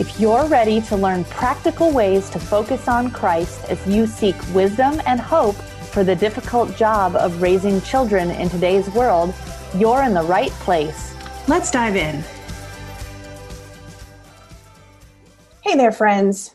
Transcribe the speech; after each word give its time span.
If 0.00 0.18
you're 0.18 0.46
ready 0.46 0.80
to 0.80 0.96
learn 0.96 1.24
practical 1.24 1.92
ways 1.92 2.30
to 2.30 2.38
focus 2.38 2.88
on 2.88 3.10
Christ 3.10 3.62
as 3.68 3.86
you 3.86 4.06
seek 4.06 4.34
wisdom 4.54 4.98
and 5.04 5.20
hope 5.20 5.56
for 5.92 6.04
the 6.04 6.16
difficult 6.16 6.74
job 6.74 7.14
of 7.16 7.42
raising 7.42 7.82
children 7.82 8.30
in 8.30 8.48
today's 8.48 8.88
world, 8.92 9.34
you're 9.76 10.02
in 10.02 10.14
the 10.14 10.22
right 10.22 10.52
place. 10.52 11.14
Let's 11.48 11.70
dive 11.70 11.96
in. 11.96 12.24
Hey 15.60 15.76
there, 15.76 15.92
friends. 15.92 16.54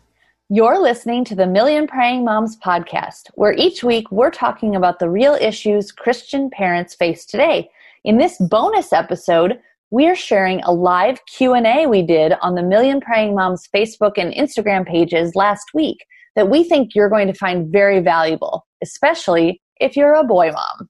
You're 0.50 0.82
listening 0.82 1.24
to 1.26 1.36
the 1.36 1.46
Million 1.46 1.86
Praying 1.86 2.26
Moms 2.26 2.58
podcast, 2.58 3.30
where 3.36 3.54
each 3.54 3.84
week 3.84 4.12
we're 4.12 4.32
talking 4.32 4.76
about 4.76 4.98
the 4.98 5.12
real 5.12 5.36
issues 5.36 5.92
Christian 5.92 6.50
parents 6.50 6.96
face 6.96 7.28
today. 7.28 7.70
In 8.04 8.18
this 8.18 8.40
bonus 8.40 8.92
episode, 8.92 9.60
we're 9.92 10.16
sharing 10.16 10.62
a 10.64 10.72
live 10.72 11.20
q&a 11.28 11.86
we 11.86 12.02
did 12.02 12.34
on 12.42 12.56
the 12.56 12.64
million 12.64 13.00
praying 13.00 13.36
moms 13.36 13.68
facebook 13.74 14.14
and 14.18 14.34
instagram 14.34 14.86
pages 14.86 15.36
last 15.36 15.66
week 15.74 15.98
that 16.36 16.50
we 16.50 16.64
think 16.64 16.96
you're 16.96 17.10
going 17.10 17.28
to 17.28 17.34
find 17.34 17.72
very 17.72 18.00
valuable 18.00 18.66
especially 18.82 19.62
if 19.80 19.96
you're 19.96 20.14
a 20.14 20.24
boy 20.24 20.52
mom 20.52 20.90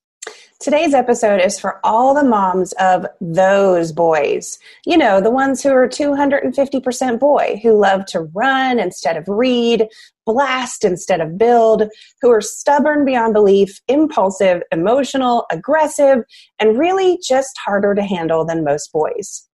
Today's 0.60 0.94
episode 0.94 1.42
is 1.42 1.60
for 1.60 1.80
all 1.84 2.14
the 2.14 2.24
moms 2.24 2.72
of 2.80 3.06
those 3.20 3.92
boys. 3.92 4.58
You 4.86 4.98
know, 4.98 5.20
the 5.20 5.30
ones 5.30 5.62
who 5.62 5.70
are 5.70 5.88
250% 5.88 7.20
boy, 7.20 7.60
who 7.62 7.74
love 7.78 8.06
to 8.08 8.22
run 8.22 8.80
instead 8.80 9.18
of 9.18 9.28
read, 9.28 9.88
blast 10.26 10.86
instead 10.86 11.22
of 11.22 11.38
build, 11.38 11.84
who 12.22 12.32
are 12.32 12.42
stubborn 12.42 13.06
beyond 13.06 13.34
belief, 13.34 13.80
impulsive, 13.88 14.64
emotional, 14.72 15.46
aggressive, 15.52 16.24
and 16.58 16.80
really 16.80 17.20
just 17.28 17.58
harder 17.58 17.94
to 17.94 18.02
handle 18.02 18.46
than 18.46 18.64
most 18.64 18.92
boys. 18.92 19.48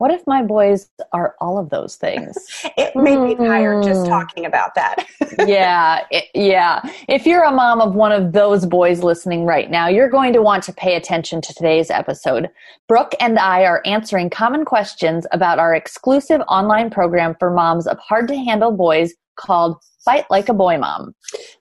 What 0.00 0.10
if 0.10 0.26
my 0.26 0.42
boys 0.42 0.88
are 1.12 1.34
all 1.42 1.58
of 1.58 1.68
those 1.68 1.96
things? 1.96 2.34
it 2.78 2.96
made 2.96 3.18
me 3.18 3.34
tired 3.34 3.84
just 3.84 4.00
hmm. 4.00 4.08
talking 4.08 4.46
about 4.46 4.74
that. 4.74 5.06
yeah, 5.46 6.06
it, 6.10 6.24
yeah. 6.34 6.80
If 7.06 7.26
you're 7.26 7.44
a 7.44 7.52
mom 7.52 7.82
of 7.82 7.94
one 7.94 8.10
of 8.10 8.32
those 8.32 8.64
boys 8.64 9.02
listening 9.02 9.44
right 9.44 9.70
now, 9.70 9.88
you're 9.88 10.08
going 10.08 10.32
to 10.32 10.40
want 10.40 10.64
to 10.64 10.72
pay 10.72 10.96
attention 10.96 11.42
to 11.42 11.52
today's 11.52 11.90
episode. 11.90 12.48
Brooke 12.88 13.14
and 13.20 13.38
I 13.38 13.64
are 13.64 13.82
answering 13.84 14.30
common 14.30 14.64
questions 14.64 15.26
about 15.32 15.58
our 15.58 15.74
exclusive 15.74 16.40
online 16.48 16.88
program 16.88 17.36
for 17.38 17.50
moms 17.50 17.86
of 17.86 17.98
hard 17.98 18.26
to 18.28 18.36
handle 18.36 18.72
boys 18.72 19.12
called 19.36 19.76
Fight 20.04 20.26
Like 20.30 20.48
a 20.48 20.54
Boy 20.54 20.78
Mom. 20.78 21.14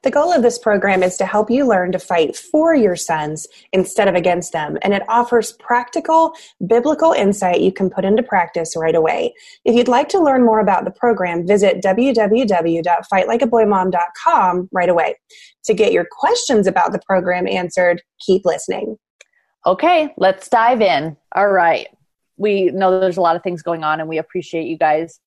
The 0.03 0.11
goal 0.11 0.31
of 0.31 0.43
this 0.43 0.57
program 0.57 1.03
is 1.03 1.17
to 1.17 1.25
help 1.25 1.51
you 1.51 1.67
learn 1.67 1.91
to 1.91 1.99
fight 1.99 2.37
for 2.37 2.73
your 2.73 2.95
sons 2.95 3.45
instead 3.73 4.07
of 4.07 4.15
against 4.15 4.53
them, 4.53 4.77
and 4.81 4.93
it 4.93 5.03
offers 5.09 5.51
practical 5.53 6.31
biblical 6.65 7.11
insight 7.11 7.61
you 7.61 7.73
can 7.73 7.89
put 7.89 8.05
into 8.05 8.23
practice 8.23 8.75
right 8.77 8.95
away. 8.95 9.33
If 9.65 9.75
you'd 9.75 9.89
like 9.89 10.07
to 10.09 10.19
learn 10.19 10.45
more 10.45 10.59
about 10.59 10.85
the 10.85 10.91
program, 10.91 11.45
visit 11.45 11.83
www.fightlikeaboymom.com 11.83 14.69
right 14.71 14.89
away. 14.89 15.15
To 15.65 15.73
get 15.73 15.91
your 15.91 16.07
questions 16.09 16.65
about 16.65 16.93
the 16.93 17.01
program 17.05 17.45
answered, 17.47 18.01
keep 18.25 18.45
listening. 18.45 18.97
Okay, 19.65 20.13
let's 20.17 20.47
dive 20.47 20.81
in. 20.81 21.17
All 21.35 21.49
right. 21.49 21.89
We 22.37 22.71
know 22.71 23.01
there's 23.01 23.17
a 23.17 23.21
lot 23.21 23.35
of 23.35 23.43
things 23.43 23.61
going 23.61 23.83
on, 23.83 23.99
and 23.99 24.07
we 24.07 24.17
appreciate 24.17 24.65
you 24.65 24.77
guys 24.77 25.19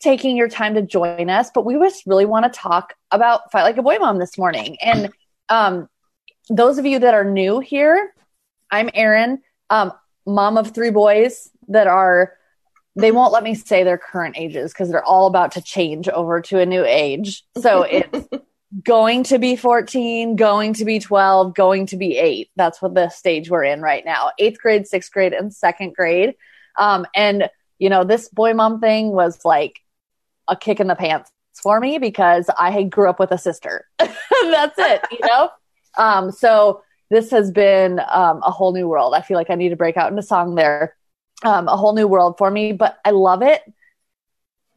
taking 0.00 0.36
your 0.36 0.48
time 0.48 0.74
to 0.74 0.82
join 0.82 1.30
us, 1.30 1.50
but 1.54 1.64
we 1.64 1.74
just 1.74 2.06
really 2.06 2.26
want 2.26 2.44
to 2.44 2.58
talk 2.58 2.94
about 3.10 3.50
Fight 3.50 3.62
Like 3.62 3.78
a 3.78 3.82
Boy 3.82 3.96
Mom 3.98 4.18
this 4.18 4.36
morning. 4.36 4.76
And 4.80 5.10
um, 5.48 5.88
those 6.48 6.78
of 6.78 6.86
you 6.86 6.98
that 6.98 7.14
are 7.14 7.24
new 7.24 7.60
here, 7.60 8.14
I'm 8.70 8.90
Erin, 8.92 9.40
um, 9.70 9.92
mom 10.26 10.58
of 10.58 10.72
three 10.72 10.90
boys 10.90 11.50
that 11.68 11.86
are, 11.86 12.34
they 12.96 13.12
won't 13.12 13.32
let 13.32 13.42
me 13.42 13.54
say 13.54 13.82
their 13.82 13.98
current 13.98 14.36
ages 14.38 14.72
because 14.72 14.90
they're 14.90 15.04
all 15.04 15.26
about 15.26 15.52
to 15.52 15.62
change 15.62 16.08
over 16.08 16.40
to 16.42 16.60
a 16.60 16.66
new 16.66 16.84
age. 16.84 17.44
So 17.60 17.82
it's 17.90 18.28
going 18.82 19.24
to 19.24 19.38
be 19.38 19.56
14, 19.56 20.36
going 20.36 20.74
to 20.74 20.84
be 20.84 20.98
12, 20.98 21.54
going 21.54 21.86
to 21.86 21.96
be 21.96 22.18
eight. 22.18 22.50
That's 22.56 22.82
what 22.82 22.94
the 22.94 23.08
stage 23.08 23.50
we're 23.50 23.64
in 23.64 23.80
right 23.80 24.04
now 24.04 24.30
eighth 24.38 24.60
grade, 24.60 24.86
sixth 24.86 25.12
grade, 25.12 25.32
and 25.32 25.54
second 25.54 25.94
grade. 25.94 26.34
Um, 26.76 27.06
and, 27.14 27.48
you 27.78 27.88
know, 27.88 28.04
this 28.04 28.28
boy 28.28 28.54
mom 28.54 28.80
thing 28.80 29.12
was 29.12 29.44
like, 29.44 29.80
a 30.48 30.56
kick 30.56 30.80
in 30.80 30.86
the 30.86 30.94
pants 30.94 31.30
for 31.62 31.80
me 31.80 31.98
because 31.98 32.48
I 32.58 32.82
grew 32.84 33.08
up 33.08 33.18
with 33.18 33.30
a 33.30 33.38
sister. 33.38 33.86
That's 33.98 34.78
it, 34.78 35.02
you 35.10 35.18
know? 35.22 35.50
Um, 35.96 36.30
so 36.30 36.82
this 37.10 37.30
has 37.30 37.50
been 37.50 38.00
um, 38.10 38.42
a 38.44 38.50
whole 38.50 38.72
new 38.72 38.88
world. 38.88 39.14
I 39.14 39.22
feel 39.22 39.36
like 39.36 39.50
I 39.50 39.54
need 39.54 39.70
to 39.70 39.76
break 39.76 39.96
out 39.96 40.10
into 40.10 40.22
song 40.22 40.54
there. 40.54 40.96
Um, 41.42 41.68
a 41.68 41.76
whole 41.76 41.94
new 41.94 42.08
world 42.08 42.36
for 42.38 42.50
me, 42.50 42.72
but 42.72 42.98
I 43.04 43.10
love 43.10 43.42
it. 43.42 43.62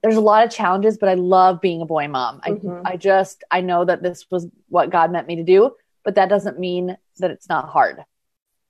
There's 0.04 0.16
a 0.16 0.22
lot 0.22 0.46
of 0.46 0.52
challenges, 0.52 0.98
but 0.98 1.10
I 1.10 1.16
love 1.16 1.62
being 1.62 1.82
a 1.82 1.86
boy 1.86 2.08
mom. 2.08 2.42
I, 2.44 2.52
mm-hmm. 2.52 2.86
I 2.86 2.98
just, 2.98 3.44
I 3.50 3.62
know 3.62 3.86
that 3.86 4.04
this 4.04 4.26
was 4.30 4.48
what 4.70 4.90
God 4.90 5.12
meant 5.12 5.28
me 5.28 5.38
to 5.38 5.44
do, 5.44 5.76
but 6.04 6.16
that 6.16 6.30
doesn't 6.30 6.60
mean 6.60 6.98
that 7.18 7.32
it's 7.32 7.50
not 7.50 7.70
hard. 7.70 8.04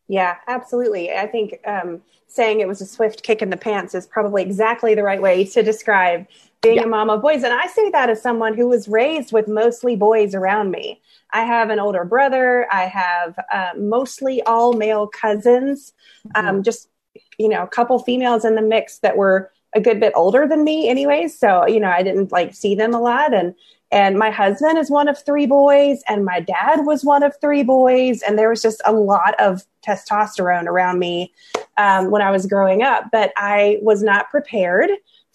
Yeah, 0.08 0.38
absolutely. 0.48 1.12
I 1.12 1.28
think 1.28 1.60
um, 1.66 2.02
saying 2.28 2.62
it 2.62 2.68
was 2.68 2.82
a 2.82 2.86
swift 2.86 3.24
kick 3.24 3.42
in 3.42 3.50
the 3.50 3.58
pants 3.58 3.94
is 3.94 4.08
probably 4.08 4.42
exactly 4.42 4.96
the 4.96 5.04
right 5.04 5.22
way 5.22 5.44
to 5.44 5.64
describe 5.64 6.28
being 6.62 6.78
yeah. 6.78 6.84
a 6.84 6.88
mom 6.88 7.10
of 7.10 7.22
boys. 7.22 7.44
And 7.44 7.54
I 7.54 7.68
say 7.68 7.90
that 7.92 8.10
as 8.10 8.22
someone 8.22 8.56
who 8.56 8.68
was 8.68 8.88
raised 8.88 9.32
with 9.32 9.48
mostly 9.48 9.96
boys 9.96 10.34
around 10.34 10.72
me. 10.72 11.02
I 11.32 11.44
have 11.44 11.70
an 11.70 11.80
older 11.80 12.06
brother. 12.06 12.68
I 12.72 12.84
have 12.86 13.40
uh, 13.52 13.70
mostly 13.78 14.42
all 14.44 14.74
male 14.74 15.08
cousins, 15.08 15.94
mm-hmm. 16.28 16.48
um, 16.48 16.64
just, 16.64 16.90
you 17.38 17.50
know, 17.50 17.64
a 17.64 17.68
couple 17.68 18.00
females 18.00 18.46
in 18.46 18.56
the 18.56 18.62
mix 18.62 19.00
that 19.00 19.18
were 19.18 19.52
a 19.76 19.82
good 19.82 20.00
bit 20.00 20.14
older 20.16 20.48
than 20.48 20.64
me 20.64 20.90
anyways. 20.90 21.38
So, 21.38 21.68
you 21.68 21.80
know, 21.80 21.90
I 21.90 22.02
didn't 22.02 22.32
like 22.32 22.56
see 22.56 22.74
them 22.74 22.94
a 22.94 23.02
lot. 23.02 23.34
And, 23.34 23.54
and 23.92 24.18
my 24.18 24.32
husband 24.32 24.78
is 24.78 24.90
one 24.90 25.08
of 25.08 25.24
three 25.24 25.46
boys 25.46 26.02
and 26.08 26.26
my 26.26 26.40
dad 26.40 26.86
was 26.86 27.04
one 27.04 27.24
of 27.24 27.40
three 27.40 27.64
boys. 27.64 28.22
And 28.22 28.38
there 28.38 28.50
was 28.50 28.62
just 28.62 28.82
a 28.86 28.94
lot 28.94 29.36
of 29.40 29.64
testosterone 29.86 30.66
around 30.66 31.00
me 31.00 31.34
um, 31.78 32.10
when 32.10 32.22
I 32.22 32.32
was 32.32 32.46
growing 32.46 32.82
up, 32.82 33.06
but 33.12 33.32
I 33.38 33.78
was 33.82 34.02
not 34.02 34.30
prepared 34.30 34.90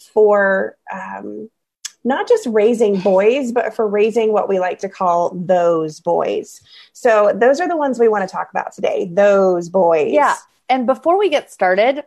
for 0.09 0.77
um, 0.93 1.51
not 2.05 2.29
just 2.29 2.47
raising 2.47 3.01
boys, 3.01 3.53
but 3.53 3.75
for 3.75 3.87
raising 3.87 4.33
what 4.33 4.49
we 4.49 4.59
like 4.59 4.81
to 4.81 4.89
call 4.89 5.31
those 5.35 6.01
boys. 6.01 6.61
So 6.93 7.33
those 7.35 7.61
are 7.61 7.69
the 7.69 7.77
ones 7.77 7.99
we 7.99 8.09
want 8.09 8.29
to 8.29 8.33
talk 8.33 8.51
about 8.51 8.73
today. 8.73 9.09
Those 9.13 9.69
boys. 9.69 10.13
Yeah. 10.13 10.37
And 10.69 10.87
before 10.87 11.19
we 11.19 11.29
get 11.29 11.51
started, 11.51 12.03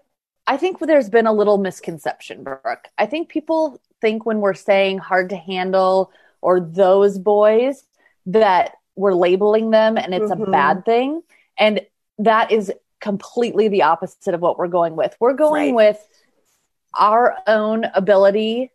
I 0.48 0.58
think 0.58 0.80
there's 0.80 1.10
been 1.10 1.28
a 1.28 1.34
little 1.34 1.58
misconception, 1.58 2.44
Brooke. 2.44 2.88
I 2.98 3.06
think 3.06 3.30
people 3.30 3.82
think 4.02 4.26
when 4.26 4.40
we're 4.42 4.54
saying 4.54 5.00
hard 5.00 5.30
to 5.30 5.38
handle 5.38 6.12
or 6.42 6.60
those 6.60 7.18
boys 7.18 7.84
that 8.28 8.74
we're 8.96 9.14
labeling 9.14 9.72
them 9.72 9.98
and 9.98 10.14
it's 10.14 10.32
mm-hmm. 10.32 10.44
a 10.44 10.52
bad 10.52 10.86
thing. 10.86 11.22
And 11.58 11.82
that 12.20 12.52
is 12.52 12.72
completely 13.00 13.68
the 13.68 13.84
opposite 13.84 14.34
of 14.34 14.42
what 14.42 14.58
we're 14.58 14.68
going 14.68 14.96
with. 14.96 15.16
We're 15.20 15.34
going 15.34 15.76
right. 15.76 15.94
with 15.94 16.08
our 16.96 17.38
own 17.48 17.86
ability 17.94 18.72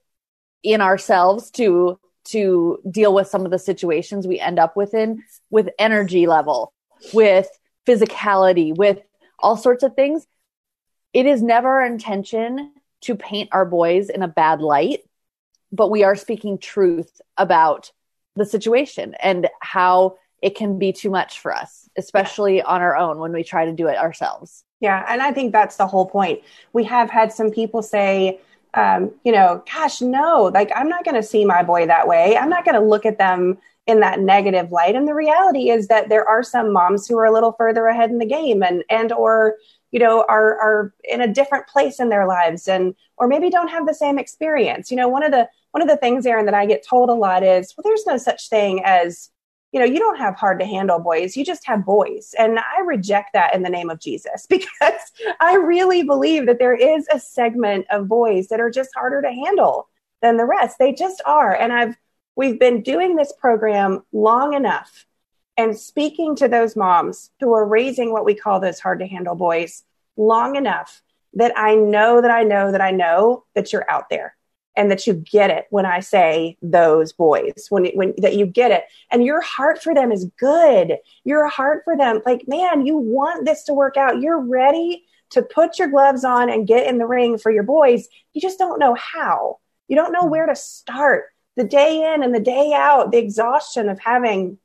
in 0.62 0.81
ourselves 0.81 1.50
to 1.53 1.99
to 2.23 2.79
deal 2.91 3.15
with 3.15 3.27
some 3.27 3.44
of 3.44 3.50
the 3.50 3.59
situations 3.59 4.27
we 4.27 4.39
end 4.39 4.59
up 4.59 4.77
within 4.77 5.23
with 5.50 5.71
energy 5.79 6.27
level 6.27 6.73
with 7.15 7.49
physicality 7.87 8.77
with 8.77 9.00
all 9.39 9.56
sorts 9.56 9.83
of 9.83 9.94
things. 9.94 10.27
It 11.15 11.27
is 11.27 11.43
never 11.43 11.69
our 11.69 11.87
intention 11.87 12.73
to 13.03 13.15
paint 13.15 13.49
our 13.53 13.65
boys 13.65 14.11
in 14.11 14.23
a 14.23 14.29
bad 14.29 14.61
light 14.61 15.00
but 15.73 15.91
we 15.91 16.03
are 16.03 16.17
speaking 16.17 16.59
truth 16.59 17.21
about 17.37 17.93
the 18.37 18.44
situation 18.44 19.15
and 19.21 19.49
how 19.61 20.17
it 20.43 20.56
can 20.56 20.79
be 20.79 20.93
too 20.93 21.11
much 21.11 21.41
for 21.41 21.55
us 21.55 21.89
especially 21.97 22.62
on 22.62 22.81
our 22.81 22.97
own 22.97 23.19
when 23.19 23.33
we 23.33 23.43
try 23.43 23.65
to 23.65 23.73
do 23.73 23.89
it 23.89 23.99
ourselves 23.99 24.65
yeah, 24.81 25.05
and 25.09 25.23
I 25.23 25.32
think 25.32 25.53
that's 25.53 25.77
the 25.77 25.87
whole 25.87 26.06
point. 26.06 26.41
We 26.73 26.85
have 26.85 27.11
had 27.11 27.32
some 27.32 27.50
people 27.50 27.82
say, 27.82 28.41
um, 28.75 29.11
you 29.25 29.32
know, 29.32 29.62
gosh, 29.73 30.00
no, 30.00 30.50
like 30.53 30.71
I'm 30.75 30.88
not 30.88 31.05
going 31.05 31.17
to 31.17 31.23
see 31.23 31.44
my 31.44 31.62
boy 31.62 31.87
that 31.87 32.09
way. 32.09 32.37
I'm 32.37 32.50
not 32.50 32.65
going 32.65 32.77
to 32.77 32.87
look 32.87 33.05
at 33.05 33.19
them 33.19 33.59
in 33.87 34.00
that 34.00 34.21
negative 34.21 34.71
light. 34.71 34.94
And 34.94 35.09
the 35.09 35.15
reality 35.15 35.71
is 35.71 35.88
that 35.88 36.09
there 36.09 36.27
are 36.29 36.43
some 36.43 36.73
moms 36.73 37.09
who 37.09 37.19
are 37.19 37.25
a 37.25 37.32
little 37.32 37.53
further 37.53 37.87
ahead 37.87 38.11
in 38.11 38.19
the 38.19 38.27
game 38.27 38.62
and 38.62 38.85
and 38.88 39.12
or 39.12 39.56
you 39.91 39.99
know 39.99 40.25
are 40.29 40.56
are 40.61 40.94
in 41.03 41.21
a 41.21 41.32
different 41.32 41.67
place 41.67 41.99
in 41.99 42.09
their 42.09 42.27
lives 42.27 42.69
and 42.69 42.94
or 43.17 43.27
maybe 43.27 43.50
don't 43.50 43.69
have 43.69 43.87
the 43.87 43.94
same 43.94 44.19
experience. 44.19 44.91
You 44.91 44.97
know, 44.97 45.09
one 45.09 45.25
of 45.25 45.32
the 45.32 45.49
one 45.73 45.82
of 45.82 45.88
the 45.88 45.97
things, 45.97 46.27
Erin, 46.27 46.47
that 46.47 46.55
I 46.55 46.67
get 46.67 46.87
told 46.87 47.11
a 47.11 47.15
lot 47.15 47.43
is, 47.43 47.75
well, 47.77 47.82
there's 47.85 48.06
no 48.06 48.17
such 48.17 48.49
thing 48.49 48.82
as, 48.85 49.31
you 49.72 49.78
know, 49.78 49.87
you 49.87 49.99
don't 49.99 50.19
have 50.19 50.34
hard 50.34 50.58
to 50.61 50.67
handle 50.67 50.99
boys, 50.99 51.37
you 51.37 51.44
just 51.44 51.67
have 51.67 51.84
boys. 51.84 52.34
And 52.38 52.58
I 52.58 52.81
reject 52.84 53.32
that 53.34 53.55
in 53.55 53.62
the 53.62 53.70
name 53.70 53.90
of 53.90 54.00
Jesus 54.00 54.46
because 54.50 55.12
I 55.40 55.55
really 55.55 56.02
believe 56.02 56.46
that 56.46 56.58
there 56.58 56.75
is 56.75 57.06
a 57.12 57.20
segment 57.20 57.87
of 57.90 58.08
boys 58.08 58.49
that 58.49 58.61
are 58.61 58.70
just 58.70 58.90
harder 58.94 59.22
to 59.22 59.31
handle 59.31 59.88
than 60.22 60.37
the 60.37 60.44
rest. 60.44 60.78
They 60.78 60.93
just 60.93 61.22
are. 61.25 61.55
And 61.55 61.72
I've, 61.72 61.96
we've 62.37 62.58
been 62.58 62.82
doing 62.82 63.17
this 63.17 63.32
program 63.38 64.02
long 64.12 64.55
enough 64.55 65.06
and 65.56 65.78
speaking 65.78 66.34
to 66.37 66.49
those 66.49 66.76
moms 66.76 67.31
who 67.40 67.52
are 67.52 67.67
raising 67.67 68.12
what 68.12 68.25
we 68.25 68.34
call 68.34 68.61
those 68.61 68.81
hard 68.81 68.99
to 69.00 69.06
handle 69.06 69.34
boys 69.34 69.84
long 70.17 70.56
enough 70.56 71.02
that 71.34 71.52
I 71.56 71.75
know 71.75 72.20
that 72.20 72.31
I 72.31 72.43
know 72.43 72.72
that 72.72 72.81
I 72.81 72.90
know 72.90 73.44
that 73.55 73.72
you're 73.72 73.88
out 73.90 74.08
there 74.11 74.37
and 74.76 74.90
that 74.90 75.06
you 75.06 75.14
get 75.14 75.50
it 75.50 75.67
when 75.70 75.84
I 75.84 76.00
say 76.00 76.56
those 76.62 77.12
boys, 77.12 77.67
when, 77.69 77.87
when 77.94 78.14
that 78.19 78.37
you 78.37 78.46
get 78.46 78.70
it. 78.70 78.84
And 79.11 79.25
your 79.25 79.40
heart 79.40 79.82
for 79.82 79.94
them 79.94 80.12
is 80.12 80.31
good. 80.38 80.96
Your 81.25 81.49
heart 81.49 81.82
for 81.84 81.96
them, 81.96 82.22
like, 82.25 82.46
man, 82.46 82.87
you 82.87 82.96
want 82.96 83.44
this 83.44 83.64
to 83.64 83.75
work 83.75 83.96
out. 83.96 84.20
You're 84.20 84.40
ready 84.40 85.05
to 85.31 85.43
put 85.43 85.78
your 85.78 85.88
gloves 85.88 86.25
on 86.25 86.50
and 86.50 86.67
get 86.67 86.87
in 86.87 86.99
the 86.99 87.06
ring 87.06 87.38
for 87.38 87.50
your 87.50 87.62
boys. 87.62 88.08
You 88.32 88.40
just 88.40 88.58
don't 88.58 88.78
know 88.78 88.94
how. 88.94 89.58
You 89.88 89.96
don't 89.96 90.12
know 90.12 90.25
where 90.25 90.46
to 90.46 90.55
start. 90.55 91.26
The 91.56 91.64
day 91.64 92.14
in 92.14 92.22
and 92.22 92.34
the 92.34 92.40
day 92.40 92.72
out, 92.72 93.11
the 93.11 93.19
exhaustion 93.19 93.88
of 93.88 93.99
having 93.99 94.58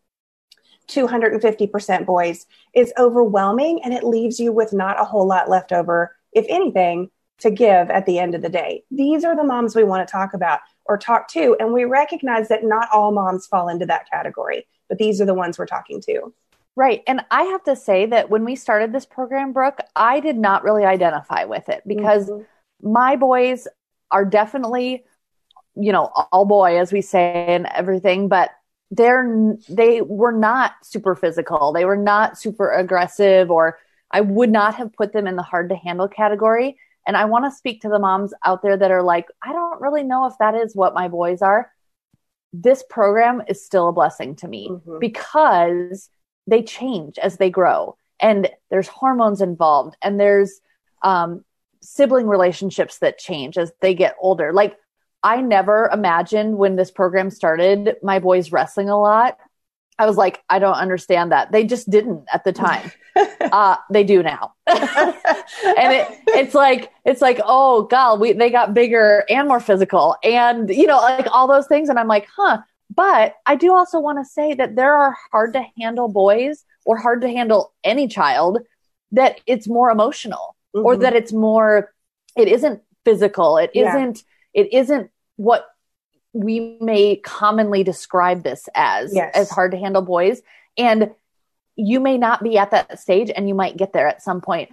250% 0.88 2.06
boys 2.06 2.46
is 2.74 2.94
overwhelming 2.98 3.82
and 3.84 3.94
it 3.94 4.04
leaves 4.04 4.40
you 4.40 4.52
with 4.52 4.72
not 4.72 5.00
a 5.00 5.04
whole 5.04 5.28
lot 5.28 5.50
left 5.50 5.72
over, 5.72 6.16
if 6.32 6.46
anything, 6.48 7.10
to 7.40 7.52
give 7.52 7.90
at 7.90 8.06
the 8.06 8.20
end 8.20 8.36
of 8.36 8.42
the 8.42 8.50
day. 8.50 8.84
These 8.92 9.24
are 9.24 9.36
the 9.36 9.44
moms 9.44 9.76
we 9.76 9.84
want 9.84 10.08
to 10.08 10.12
talk 10.12 10.34
about 10.34 10.60
or 10.86 10.98
talk 10.98 11.28
to. 11.30 11.56
And 11.60 11.74
we 11.74 11.84
recognize 11.84 12.48
that 12.48 12.64
not 12.64 12.88
all 12.94 13.12
moms 13.12 13.48
fall 13.48 13.68
into 13.68 13.86
that 13.88 14.10
category, 14.10 14.68
but 14.88 14.98
these 14.98 15.20
are 15.20 15.26
the 15.26 15.34
ones 15.34 15.58
we're 15.58 15.66
talking 15.66 16.02
to. 16.02 16.34
Right. 16.78 17.04
And 17.08 17.22
I 17.32 17.44
have 17.44 17.64
to 17.64 17.76
say 17.76 18.06
that 18.08 18.30
when 18.30 18.44
we 18.44 18.56
started 18.56 18.92
this 18.92 19.06
program, 19.06 19.54
Brooke, 19.54 19.80
I 19.96 20.20
did 20.20 20.38
not 20.38 20.64
really 20.64 20.84
identify 20.84 21.46
with 21.46 21.70
it 21.70 21.84
because 21.88 22.30
mm-hmm. 22.30 22.92
my 22.92 23.16
boys 23.16 23.68
are 24.12 24.26
definitely, 24.26 25.06
you 25.76 25.92
know, 25.92 26.12
all 26.32 26.46
boy, 26.46 26.78
as 26.80 26.92
we 26.92 27.02
say, 27.02 27.46
and 27.48 27.66
everything, 27.68 28.28
but 28.28 28.52
they're, 28.92 29.56
they 29.70 30.02
were 30.02 30.32
not 30.32 30.74
super 30.84 31.16
physical. 31.16 31.74
They 31.74 31.86
were 31.86 31.98
not 31.98 32.38
super 32.38 32.72
aggressive, 32.72 33.50
or 33.50 33.80
I 34.12 34.22
would 34.22 34.52
not 34.52 34.76
have 34.76 34.94
put 34.94 35.12
them 35.12 35.28
in 35.28 35.36
the 35.36 35.44
hard 35.44 35.70
to 35.70 35.76
handle 35.76 36.08
category. 36.08 36.78
And 37.08 37.16
I 37.16 37.26
want 37.26 37.46
to 37.46 37.52
speak 37.52 37.82
to 37.82 37.90
the 37.90 38.00
moms 38.00 38.34
out 38.44 38.62
there 38.62 38.78
that 38.78 38.92
are 38.92 39.04
like, 39.04 39.28
I 39.44 39.54
don't 39.54 39.82
really 39.82 40.04
know 40.04 40.26
if 40.26 40.34
that 40.40 40.56
is 40.56 40.76
what 40.76 40.94
my 40.94 41.08
boys 41.08 41.42
are. 41.42 41.72
This 42.54 42.84
program 42.90 43.44
is 43.48 43.66
still 43.66 43.90
a 43.90 43.94
blessing 43.94 44.36
to 44.38 44.48
me 44.48 44.70
mm-hmm. 44.70 45.00
because 45.00 46.10
they 46.48 46.64
change 46.64 47.18
as 47.18 47.38
they 47.38 47.50
grow 47.50 47.98
and 48.20 48.50
there's 48.70 48.88
hormones 48.88 49.42
involved 49.42 49.98
and 50.02 50.20
there's 50.20 50.62
um, 51.02 51.44
sibling 51.82 52.28
relationships 52.28 53.00
that 53.00 53.20
change 53.20 53.58
as 53.58 53.72
they 53.82 53.94
get 53.94 54.16
older. 54.20 54.54
Like, 54.54 54.78
I 55.22 55.42
never 55.42 55.90
imagined 55.92 56.58
when 56.58 56.76
this 56.76 56.92
program 56.92 57.32
started 57.32 57.96
my 58.04 58.20
boys 58.20 58.52
wrestling 58.52 58.90
a 58.90 59.00
lot 59.00 59.38
I 59.98 60.06
was 60.06 60.18
like, 60.18 60.44
I 60.50 60.60
don't 60.60 60.76
understand 60.76 61.32
that. 61.32 61.52
They 61.52 61.64
just 61.64 61.90
didn't 61.90 62.26
at 62.34 62.44
the 62.44 62.52
time. 62.52 62.92
uh, 63.40 63.78
they 63.90 64.04
do 64.04 64.22
now. 64.22 64.54
and 64.68 64.78
it, 65.94 66.08
it's 66.28 66.54
like, 66.54 66.92
it's 67.06 67.22
like, 67.22 67.40
oh 67.46 67.84
God, 67.84 68.20
we, 68.20 68.34
they 68.34 68.50
got 68.50 68.74
bigger 68.74 69.24
and 69.30 69.48
more 69.48 69.60
physical 69.60 70.18
and, 70.24 70.70
you 70.70 70.88
know, 70.88 70.98
like 70.98 71.28
all 71.32 71.48
those 71.48 71.68
things. 71.68 71.90
And 71.90 71.98
I'm 71.98 72.08
like, 72.08 72.28
huh. 72.36 72.60
But 72.94 73.36
I 73.46 73.56
do 73.56 73.74
also 73.74 74.00
want 74.00 74.20
to 74.20 74.26
say 74.26 74.54
that 74.54 74.76
there 74.76 74.94
are 74.94 75.16
hard 75.32 75.54
to 75.54 75.66
handle 75.80 76.08
boys 76.08 76.66
or 76.86 76.98
hard 76.98 77.22
to 77.22 77.30
handle 77.30 77.74
any 77.84 78.08
child 78.08 78.60
that 79.12 79.40
it's 79.48 79.68
more 79.68 79.90
emotional 79.90 80.56
mm-hmm. 80.76 80.86
or 80.86 80.98
that 80.98 81.16
it's 81.16 81.34
more, 81.34 81.94
it 82.38 82.48
isn't 82.48 82.82
physical. 83.06 83.58
It 83.58 83.72
yeah. 83.74 83.94
not 83.94 84.18
it 84.56 84.74
isn't 84.74 85.12
what 85.36 85.68
we 86.36 86.78
may 86.82 87.16
commonly 87.16 87.82
describe 87.82 88.44
this 88.44 88.68
as 88.76 89.16
yes. 89.16 89.32
as 89.34 89.50
hard 89.50 89.72
to 89.72 89.78
handle 89.78 90.02
boys. 90.02 90.42
And 90.78 91.12
you 91.78 92.02
may 92.02 92.18
not 92.18 92.44
be 92.44 92.58
at 92.58 92.72
that 92.72 93.00
stage 93.00 93.32
and 93.34 93.48
you 93.48 93.56
might 93.56 93.78
get 93.78 93.94
there 93.94 94.08
at 94.08 94.22
some 94.22 94.42
point. 94.42 94.70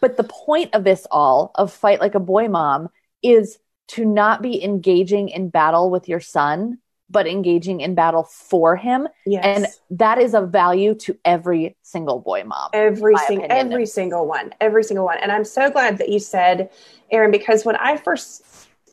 But 0.00 0.16
the 0.16 0.24
point 0.24 0.74
of 0.74 0.82
this 0.82 1.06
all 1.10 1.52
of 1.54 1.72
fight 1.72 2.00
like 2.00 2.16
a 2.16 2.20
boy 2.20 2.48
mom 2.48 2.88
is 3.22 3.58
to 3.88 4.04
not 4.04 4.42
be 4.42 4.62
engaging 4.64 5.28
in 5.28 5.48
battle 5.48 5.90
with 5.90 6.08
your 6.08 6.20
son 6.20 6.78
but 7.12 7.26
engaging 7.26 7.80
in 7.80 7.96
battle 7.96 8.22
for 8.22 8.76
him. 8.76 9.08
Yes. 9.26 9.44
and 9.44 9.98
that 9.98 10.18
is 10.18 10.32
of 10.32 10.50
value 10.50 10.94
to 10.94 11.18
every 11.24 11.76
single 11.82 12.20
boy 12.20 12.44
mom 12.44 12.70
every 12.72 13.16
single 13.26 13.46
every 13.50 13.86
single 13.86 14.26
one 14.26 14.54
every 14.60 14.84
single 14.84 15.04
one. 15.04 15.18
And 15.18 15.30
i'm 15.30 15.44
so 15.44 15.70
glad 15.70 15.98
that 15.98 16.08
you 16.08 16.18
said 16.18 16.70
erin 17.10 17.30
because 17.30 17.64
when 17.64 17.76
i 17.76 17.96
first 17.96 18.44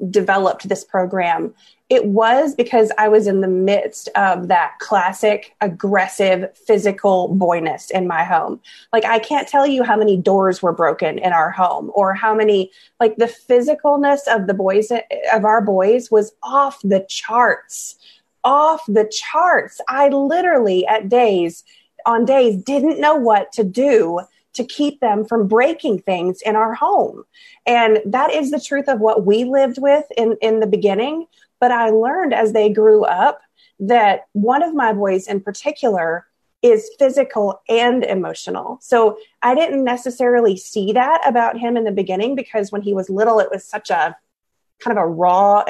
developed 0.09 0.67
this 0.67 0.83
program 0.83 1.53
it 1.89 2.05
was 2.05 2.53
because 2.53 2.91
I 2.97 3.07
was 3.07 3.27
in 3.27 3.39
the 3.39 3.47
midst 3.47 4.09
of 4.15 4.49
that 4.49 4.77
classic 4.79 5.55
aggressive 5.61 6.55
physical 6.57 7.29
boyness 7.29 7.89
in 7.91 8.07
my 8.07 8.25
home. 8.25 8.59
Like, 8.91 9.05
I 9.05 9.19
can't 9.19 9.47
tell 9.47 9.65
you 9.65 9.83
how 9.83 9.95
many 9.95 10.17
doors 10.17 10.61
were 10.61 10.73
broken 10.73 11.17
in 11.17 11.31
our 11.31 11.49
home 11.49 11.89
or 11.93 12.13
how 12.13 12.35
many, 12.35 12.71
like, 12.99 13.15
the 13.15 13.25
physicalness 13.25 14.27
of 14.27 14.47
the 14.47 14.53
boys, 14.53 14.91
of 15.33 15.45
our 15.45 15.61
boys 15.61 16.11
was 16.11 16.33
off 16.43 16.79
the 16.83 17.05
charts. 17.07 17.95
Off 18.43 18.83
the 18.87 19.09
charts. 19.11 19.79
I 19.87 20.09
literally, 20.09 20.85
at 20.87 21.07
days, 21.07 21.63
on 22.05 22.25
days, 22.25 22.61
didn't 22.63 22.99
know 22.99 23.15
what 23.15 23.53
to 23.53 23.63
do 23.63 24.21
to 24.53 24.63
keep 24.65 24.99
them 24.99 25.23
from 25.23 25.47
breaking 25.47 25.99
things 25.99 26.41
in 26.41 26.55
our 26.55 26.73
home. 26.73 27.23
And 27.65 27.99
that 28.05 28.33
is 28.33 28.51
the 28.51 28.59
truth 28.59 28.89
of 28.89 28.99
what 28.99 29.25
we 29.25 29.43
lived 29.43 29.77
with 29.79 30.05
in, 30.17 30.35
in 30.41 30.59
the 30.59 30.67
beginning. 30.67 31.27
But 31.59 31.71
I 31.71 31.89
learned 31.89 32.33
as 32.33 32.53
they 32.53 32.69
grew 32.69 33.03
up 33.03 33.41
that 33.79 34.27
one 34.33 34.63
of 34.63 34.73
my 34.73 34.93
boys 34.93 35.27
in 35.27 35.41
particular 35.41 36.25
is 36.61 36.89
physical 36.97 37.61
and 37.69 38.03
emotional. 38.03 38.79
So 38.81 39.17
I 39.41 39.53
didn't 39.53 39.83
necessarily 39.83 40.57
see 40.57 40.91
that 40.93 41.21
about 41.25 41.59
him 41.59 41.77
in 41.77 41.83
the 41.83 41.91
beginning 41.91 42.35
because 42.35 42.71
when 42.71 42.81
he 42.81 42.93
was 42.93 43.09
little, 43.09 43.39
it 43.39 43.49
was 43.51 43.63
such 43.63 43.89
a 43.89 44.17
kind 44.79 44.97
of 44.97 45.03
a 45.03 45.07
raw, 45.07 45.63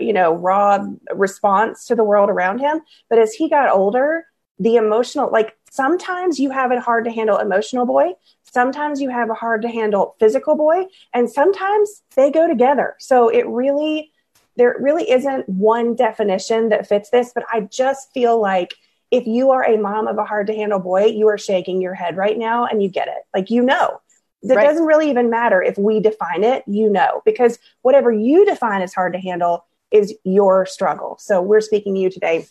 you 0.00 0.12
know, 0.12 0.34
raw 0.34 0.84
response 1.14 1.86
to 1.86 1.94
the 1.94 2.04
world 2.04 2.30
around 2.30 2.58
him. 2.58 2.80
But 3.08 3.18
as 3.18 3.32
he 3.32 3.48
got 3.48 3.70
older, 3.70 4.26
the 4.58 4.76
emotional, 4.76 5.30
like 5.30 5.56
sometimes 5.70 6.38
you 6.38 6.50
have 6.50 6.70
a 6.70 6.80
hard 6.80 7.04
to 7.04 7.10
handle 7.10 7.38
emotional 7.38 7.86
boy, 7.86 8.12
sometimes 8.42 9.00
you 9.00 9.08
have 9.08 9.30
a 9.30 9.34
hard 9.34 9.62
to 9.62 9.68
handle 9.68 10.16
physical 10.18 10.54
boy, 10.54 10.84
and 11.14 11.30
sometimes 11.30 12.02
they 12.14 12.30
go 12.30 12.46
together. 12.46 12.96
So 12.98 13.28
it 13.28 13.46
really, 13.46 14.12
there 14.56 14.76
really 14.78 15.10
isn't 15.10 15.48
one 15.48 15.94
definition 15.94 16.68
that 16.70 16.86
fits 16.86 17.10
this, 17.10 17.32
but 17.34 17.44
I 17.52 17.60
just 17.60 18.12
feel 18.12 18.40
like 18.40 18.74
if 19.10 19.26
you 19.26 19.50
are 19.50 19.64
a 19.64 19.76
mom 19.76 20.06
of 20.06 20.18
a 20.18 20.24
hard 20.24 20.46
to 20.48 20.54
handle 20.54 20.78
boy, 20.78 21.06
you 21.06 21.28
are 21.28 21.38
shaking 21.38 21.80
your 21.80 21.94
head 21.94 22.16
right 22.16 22.38
now 22.38 22.66
and 22.66 22.82
you 22.82 22.88
get 22.88 23.08
it. 23.08 23.24
Like, 23.34 23.50
you 23.50 23.62
know, 23.62 24.00
it 24.42 24.54
right. 24.54 24.64
doesn't 24.64 24.86
really 24.86 25.10
even 25.10 25.30
matter 25.30 25.62
if 25.62 25.76
we 25.76 26.00
define 26.00 26.44
it, 26.44 26.62
you 26.66 26.88
know, 26.88 27.22
because 27.24 27.58
whatever 27.82 28.12
you 28.12 28.46
define 28.46 28.82
as 28.82 28.94
hard 28.94 29.12
to 29.12 29.18
handle 29.18 29.66
is 29.90 30.14
your 30.24 30.64
struggle. 30.66 31.16
So 31.18 31.42
we're 31.42 31.60
speaking 31.60 31.94
to 31.94 32.00
you 32.00 32.10
today. 32.10 32.46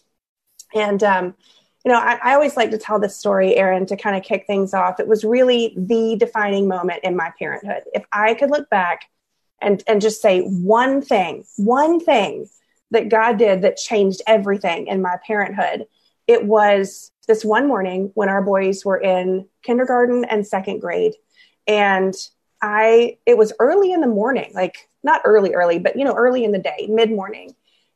And, 0.76 1.02
um, 1.04 1.36
you 1.86 1.92
know, 1.92 1.98
I, 1.98 2.20
I 2.22 2.34
always 2.34 2.58
like 2.58 2.72
to 2.72 2.78
tell 2.78 3.00
this 3.00 3.16
story, 3.16 3.56
Erin, 3.56 3.86
to 3.86 3.96
kind 3.96 4.18
of 4.18 4.24
kick 4.24 4.46
things 4.46 4.74
off. 4.74 5.00
It 5.00 5.08
was 5.08 5.24
really 5.24 5.74
the 5.78 6.18
defining 6.20 6.68
moment 6.68 7.04
in 7.04 7.16
my 7.16 7.32
parenthood. 7.40 7.84
If 7.94 8.04
I 8.12 8.34
could 8.34 8.52
look 8.52 8.70
back 8.70 9.06
and 9.62 9.84
and 9.88 10.02
just 10.02 10.22
say 10.22 10.42
one 10.42 11.02
thing, 11.02 11.46
one 11.58 12.00
thing 12.00 12.50
that 12.92 13.10
God 13.10 13.38
did 13.38 13.62
that 13.62 13.78
changed 13.78 14.22
everything 14.28 14.88
in 14.88 15.02
my 15.02 15.18
parenthood. 15.26 15.86
It 16.28 16.46
was 16.46 17.12
this 17.28 17.46
one 17.46 17.68
morning 17.68 18.12
when 18.16 18.30
our 18.30 18.42
boys 18.42 18.84
were 18.84 19.00
in 19.00 19.48
kindergarten 19.64 20.26
and 20.26 20.46
second 20.46 20.80
grade 20.80 21.14
and 21.68 22.16
I 22.62 23.18
it 23.26 23.38
was 23.38 23.54
early 23.60 23.94
in 23.94 24.02
the 24.02 24.08
morning, 24.08 24.52
like 24.54 24.90
not 25.04 25.22
early 25.24 25.54
early, 25.54 25.80
but 25.80 25.96
you 25.96 26.04
know 26.04 26.16
early 26.16 26.44
in 26.44 26.52
the 26.52 26.60
day, 26.60 26.88
mid-morning. 26.90 27.56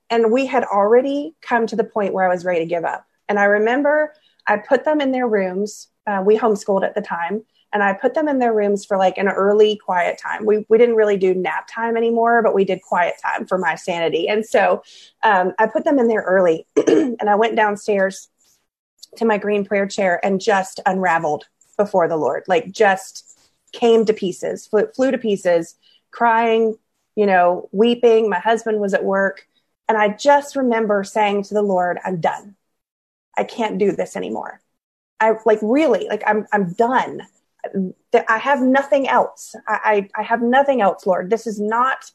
And 0.10 0.32
we 0.32 0.46
had 0.46 0.63
already 0.63 1.36
come 1.41 1.65
to 1.67 1.75
the 1.75 1.84
point 1.84 2.13
where 2.13 2.24
I 2.24 2.34
was 2.34 2.46
ready 2.46 2.60
to 2.60 2.65
give 2.65 2.86
up. 2.86 3.05
And 3.27 3.39
I 3.39 3.46
remember 3.46 4.13
I 4.48 4.58
put 4.58 4.86
them 4.86 5.01
in 5.01 5.12
their 5.12 5.27
rooms. 5.27 5.88
Uh, 6.05 6.22
we 6.25 6.38
homeschooled 6.38 6.84
at 6.84 6.96
the 6.96 7.01
time 7.01 7.43
and 7.74 7.84
I 7.84 7.94
put 7.94 8.13
them 8.13 8.27
in 8.27 8.39
their 8.39 8.53
rooms 8.53 8.86
for 8.86 8.98
like 8.98 9.18
an 9.18 9.27
early 9.27 9.75
quiet 9.75 10.20
time. 10.20 10.46
We 10.46 10.65
we 10.70 10.77
didn't 10.77 10.96
really 10.96 11.18
do 11.18 11.34
nap 11.34 11.68
time 11.70 11.98
anymore, 11.98 12.42
but 12.44 12.53
we 12.53 12.63
did 12.63 12.82
quiet 12.82 13.15
time 13.22 13.46
for 13.46 13.58
my 13.58 13.75
sanity. 13.75 14.30
And 14.30 14.46
so 14.46 14.84
um, 15.24 15.53
I 15.60 15.68
put 15.68 15.84
them 15.84 16.00
in 16.00 16.08
there 16.08 16.22
early, 16.22 16.68
and 16.88 17.30
I 17.30 17.36
went 17.36 17.56
downstairs 17.56 18.30
to 19.18 19.25
my 19.25 19.38
green 19.38 19.65
prayer 19.65 19.88
chair 19.88 20.24
and 20.24 20.39
just 20.39 20.80
unraveled 20.86 21.46
before 21.77 22.08
the 22.08 22.18
Lord, 22.18 22.44
like 22.48 22.72
just 22.72 23.39
came 23.72 24.06
to 24.06 24.13
pieces, 24.13 24.68
flew, 24.68 24.88
flew 24.96 25.12
to 25.12 25.18
pieces, 25.18 25.75
crying, 26.12 26.77
you 27.15 27.25
know, 27.25 27.70
weeping. 27.72 28.30
My 28.30 28.39
husband 28.39 28.80
was 28.80 28.94
at 28.94 29.03
work. 29.03 29.48
And 29.88 29.98
I 29.98 30.10
just 30.10 30.56
remember 30.56 31.03
saying 31.03 31.44
to 31.44 31.53
the 31.53 31.62
Lord, 31.62 32.00
I'm 32.06 32.22
done. 32.22 32.56
I 33.38 33.44
can't 33.44 33.80
do 33.80 33.92
this 33.92 34.15
anymore. 34.15 34.62
I 35.20 35.34
like 35.46 35.60
really, 35.62 36.08
like 36.08 36.24
I'm, 36.25 36.48
I'm 36.53 36.74
done. 36.74 37.22
I 38.27 38.38
have 38.38 38.62
nothing 38.62 39.08
else. 39.08 39.55
I, 39.67 40.10
I, 40.15 40.22
I 40.22 40.24
have 40.24 40.41
nothing 40.41 40.82
else, 40.82 41.05
Lord. 41.05 41.29
This 41.29 41.48
is 41.48 41.60
not 41.60 42.12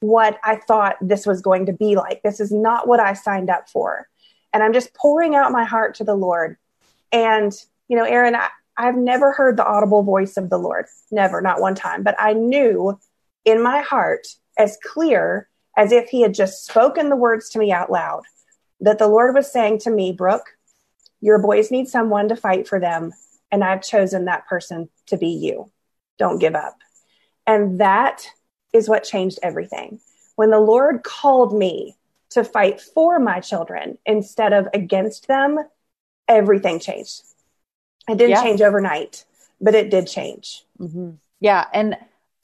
what 0.00 0.38
I 0.44 0.56
thought 0.56 0.96
this 1.00 1.26
was 1.26 1.40
going 1.40 1.66
to 1.66 1.72
be 1.72 1.96
like. 1.96 2.22
This 2.22 2.40
is 2.40 2.52
not 2.52 2.88
what 2.88 3.00
I 3.00 3.12
signed 3.12 3.50
up 3.50 3.68
for. 3.68 4.08
And 4.52 4.62
I'm 4.62 4.72
just 4.72 4.94
pouring 4.94 5.34
out 5.34 5.52
my 5.52 5.64
heart 5.64 5.94
to 5.96 6.04
the 6.04 6.14
Lord. 6.14 6.56
And, 7.12 7.52
you 7.88 7.96
know, 7.96 8.04
Erin, 8.04 8.34
I, 8.34 8.48
I've 8.76 8.96
never 8.96 9.32
heard 9.32 9.56
the 9.56 9.64
audible 9.64 10.02
voice 10.02 10.36
of 10.36 10.50
the 10.50 10.58
Lord, 10.58 10.86
never, 11.10 11.40
not 11.40 11.60
one 11.60 11.74
time. 11.74 12.02
But 12.02 12.16
I 12.18 12.32
knew 12.32 12.98
in 13.44 13.62
my 13.62 13.80
heart, 13.80 14.26
as 14.58 14.78
clear 14.84 15.48
as 15.76 15.92
if 15.92 16.08
He 16.08 16.22
had 16.22 16.34
just 16.34 16.66
spoken 16.66 17.08
the 17.08 17.16
words 17.16 17.48
to 17.50 17.58
me 17.58 17.72
out 17.72 17.90
loud, 17.90 18.22
that 18.80 18.98
the 18.98 19.08
Lord 19.08 19.34
was 19.34 19.50
saying 19.50 19.78
to 19.80 19.90
me, 19.90 20.12
Brooke, 20.12 20.56
your 21.20 21.38
boys 21.38 21.70
need 21.70 21.88
someone 21.88 22.28
to 22.28 22.36
fight 22.36 22.66
for 22.66 22.80
them. 22.80 23.12
And 23.52 23.62
I've 23.62 23.82
chosen 23.82 24.24
that 24.24 24.48
person 24.48 24.88
to 25.06 25.16
be 25.16 25.28
you. 25.28 25.70
Don't 26.18 26.40
give 26.40 26.56
up. 26.56 26.78
And 27.46 27.80
that 27.80 28.26
is 28.72 28.88
what 28.88 29.04
changed 29.04 29.38
everything. 29.42 30.00
When 30.36 30.50
the 30.50 30.58
Lord 30.58 31.02
called 31.02 31.56
me 31.56 31.96
to 32.30 32.42
fight 32.42 32.80
for 32.80 33.18
my 33.18 33.40
children 33.40 33.98
instead 34.06 34.52
of 34.52 34.68
against 34.72 35.28
them, 35.28 35.58
everything 36.26 36.80
changed. 36.80 37.22
It 38.08 38.16
didn't 38.16 38.30
yeah. 38.30 38.42
change 38.42 38.62
overnight, 38.62 39.24
but 39.60 39.74
it 39.74 39.90
did 39.90 40.08
change. 40.08 40.64
Mm-hmm. 40.80 41.10
Yeah. 41.40 41.66
And 41.74 41.98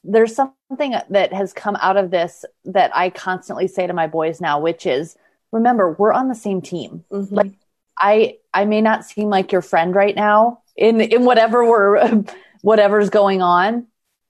there's 0.04 0.34
something 0.34 0.94
that 1.10 1.32
has 1.32 1.52
come 1.52 1.76
out 1.80 1.96
of 1.96 2.10
this 2.10 2.44
that 2.66 2.94
I 2.94 3.10
constantly 3.10 3.66
say 3.66 3.86
to 3.86 3.92
my 3.92 4.06
boys 4.06 4.40
now, 4.40 4.60
which 4.60 4.86
is 4.86 5.16
remember, 5.52 5.92
we're 5.92 6.12
on 6.12 6.28
the 6.28 6.34
same 6.34 6.60
team. 6.60 7.04
Mm-hmm. 7.10 7.34
Like, 7.34 7.52
I 7.98 8.36
I 8.54 8.64
may 8.64 8.80
not 8.80 9.04
seem 9.04 9.28
like 9.28 9.50
your 9.50 9.62
friend 9.62 9.94
right 9.94 10.14
now 10.14 10.62
in 10.78 11.00
in 11.00 11.24
whatever 11.24 11.68
we're 11.68 12.24
whatever's 12.62 13.10
going 13.10 13.42
on, 13.42 13.86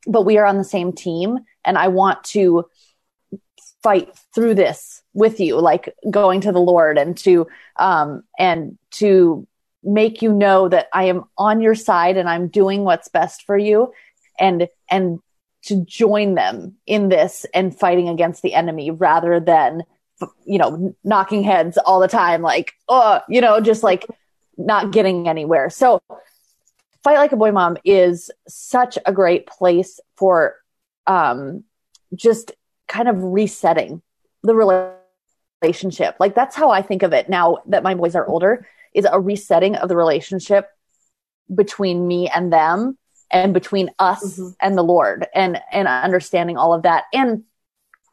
but 0.06 0.22
we 0.22 0.38
are 0.38 0.46
on 0.46 0.58
the 0.58 0.64
same 0.64 0.92
team. 0.92 1.38
And 1.64 1.78
I 1.78 1.88
want 1.88 2.24
to 2.24 2.66
fight 3.82 4.10
through 4.34 4.54
this 4.54 5.02
with 5.14 5.38
you 5.38 5.60
like 5.60 5.94
going 6.10 6.40
to 6.40 6.50
the 6.50 6.60
lord 6.60 6.98
and 6.98 7.16
to 7.16 7.46
um 7.76 8.24
and 8.36 8.76
to 8.90 9.46
make 9.84 10.20
you 10.20 10.32
know 10.32 10.68
that 10.68 10.88
i 10.92 11.04
am 11.04 11.22
on 11.38 11.60
your 11.60 11.76
side 11.76 12.16
and 12.16 12.28
i'm 12.28 12.48
doing 12.48 12.82
what's 12.82 13.06
best 13.06 13.42
for 13.42 13.56
you 13.56 13.92
and 14.38 14.66
and 14.90 15.20
to 15.62 15.84
join 15.84 16.34
them 16.34 16.74
in 16.86 17.08
this 17.08 17.46
and 17.54 17.78
fighting 17.78 18.08
against 18.08 18.42
the 18.42 18.52
enemy 18.52 18.90
rather 18.90 19.38
than 19.38 19.84
you 20.44 20.58
know 20.58 20.92
knocking 21.04 21.44
heads 21.44 21.78
all 21.78 22.00
the 22.00 22.08
time 22.08 22.42
like 22.42 22.74
oh 22.88 23.20
you 23.28 23.40
know 23.40 23.60
just 23.60 23.84
like 23.84 24.06
not 24.58 24.90
getting 24.90 25.28
anywhere. 25.28 25.70
So 25.70 26.02
fight 27.08 27.18
like 27.18 27.32
a 27.32 27.36
boy 27.36 27.52
mom 27.52 27.78
is 27.84 28.30
such 28.48 28.98
a 29.06 29.12
great 29.12 29.46
place 29.46 29.98
for 30.16 30.56
um 31.06 31.64
just 32.14 32.52
kind 32.86 33.08
of 33.08 33.22
resetting 33.22 34.02
the 34.42 34.54
relationship. 35.62 36.16
Like 36.20 36.34
that's 36.34 36.54
how 36.54 36.70
I 36.70 36.82
think 36.82 37.02
of 37.02 37.14
it 37.14 37.30
now 37.30 37.58
that 37.66 37.82
my 37.82 37.94
boys 37.94 38.14
are 38.14 38.26
older 38.28 38.66
is 38.94 39.06
a 39.10 39.18
resetting 39.18 39.74
of 39.76 39.88
the 39.88 39.96
relationship 39.96 40.68
between 41.54 42.06
me 42.06 42.28
and 42.28 42.52
them 42.52 42.98
and 43.30 43.54
between 43.54 43.90
us 43.98 44.38
mm-hmm. 44.38 44.50
and 44.60 44.76
the 44.76 44.84
Lord 44.84 45.26
and 45.34 45.58
and 45.72 45.88
understanding 45.88 46.58
all 46.58 46.74
of 46.74 46.82
that. 46.82 47.04
And 47.14 47.44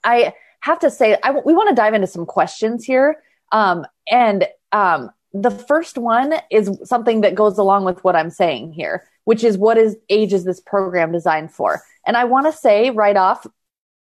I 0.05 0.33
have 0.61 0.79
to 0.79 0.89
say 0.89 1.17
I 1.21 1.31
we 1.31 1.53
want 1.53 1.67
to 1.67 1.75
dive 1.75 1.95
into 1.95 2.07
some 2.07 2.25
questions 2.25 2.85
here. 2.85 3.21
Um 3.51 3.85
and 4.09 4.47
um 4.71 5.11
the 5.35 5.51
first 5.51 5.97
one 5.97 6.33
is 6.49 6.79
something 6.85 7.21
that 7.21 7.35
goes 7.35 7.57
along 7.57 7.83
with 7.83 8.01
what 8.05 8.15
I'm 8.15 8.29
saying 8.29 8.71
here, 8.71 9.05
which 9.25 9.43
is 9.43 9.57
what 9.57 9.77
is 9.77 9.97
age 10.09 10.31
is 10.31 10.45
this 10.45 10.61
program 10.61 11.11
designed 11.11 11.51
for? 11.51 11.83
And 12.07 12.15
I 12.15 12.23
want 12.23 12.45
to 12.45 12.53
say 12.53 12.89
right 12.89 13.17
off 13.17 13.45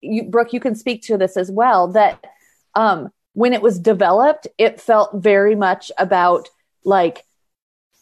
you, 0.03 0.23
Brooke, 0.23 0.53
you 0.53 0.61
can 0.61 0.77
speak 0.77 1.03
to 1.03 1.17
this 1.17 1.37
as 1.37 1.51
well, 1.51 1.89
that 1.89 2.23
um, 2.77 3.11
when 3.33 3.53
it 3.53 3.63
was 3.63 3.79
developed, 3.79 4.47
it 4.57 4.81
felt 4.81 5.11
very 5.15 5.57
much 5.57 5.91
about 5.99 6.49
like 6.85 7.25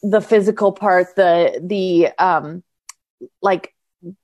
the 0.03 0.21
physical 0.21 0.73
part, 0.73 1.17
the, 1.17 1.61
the, 1.63 2.09
um, 2.23 2.63
like 3.41 3.75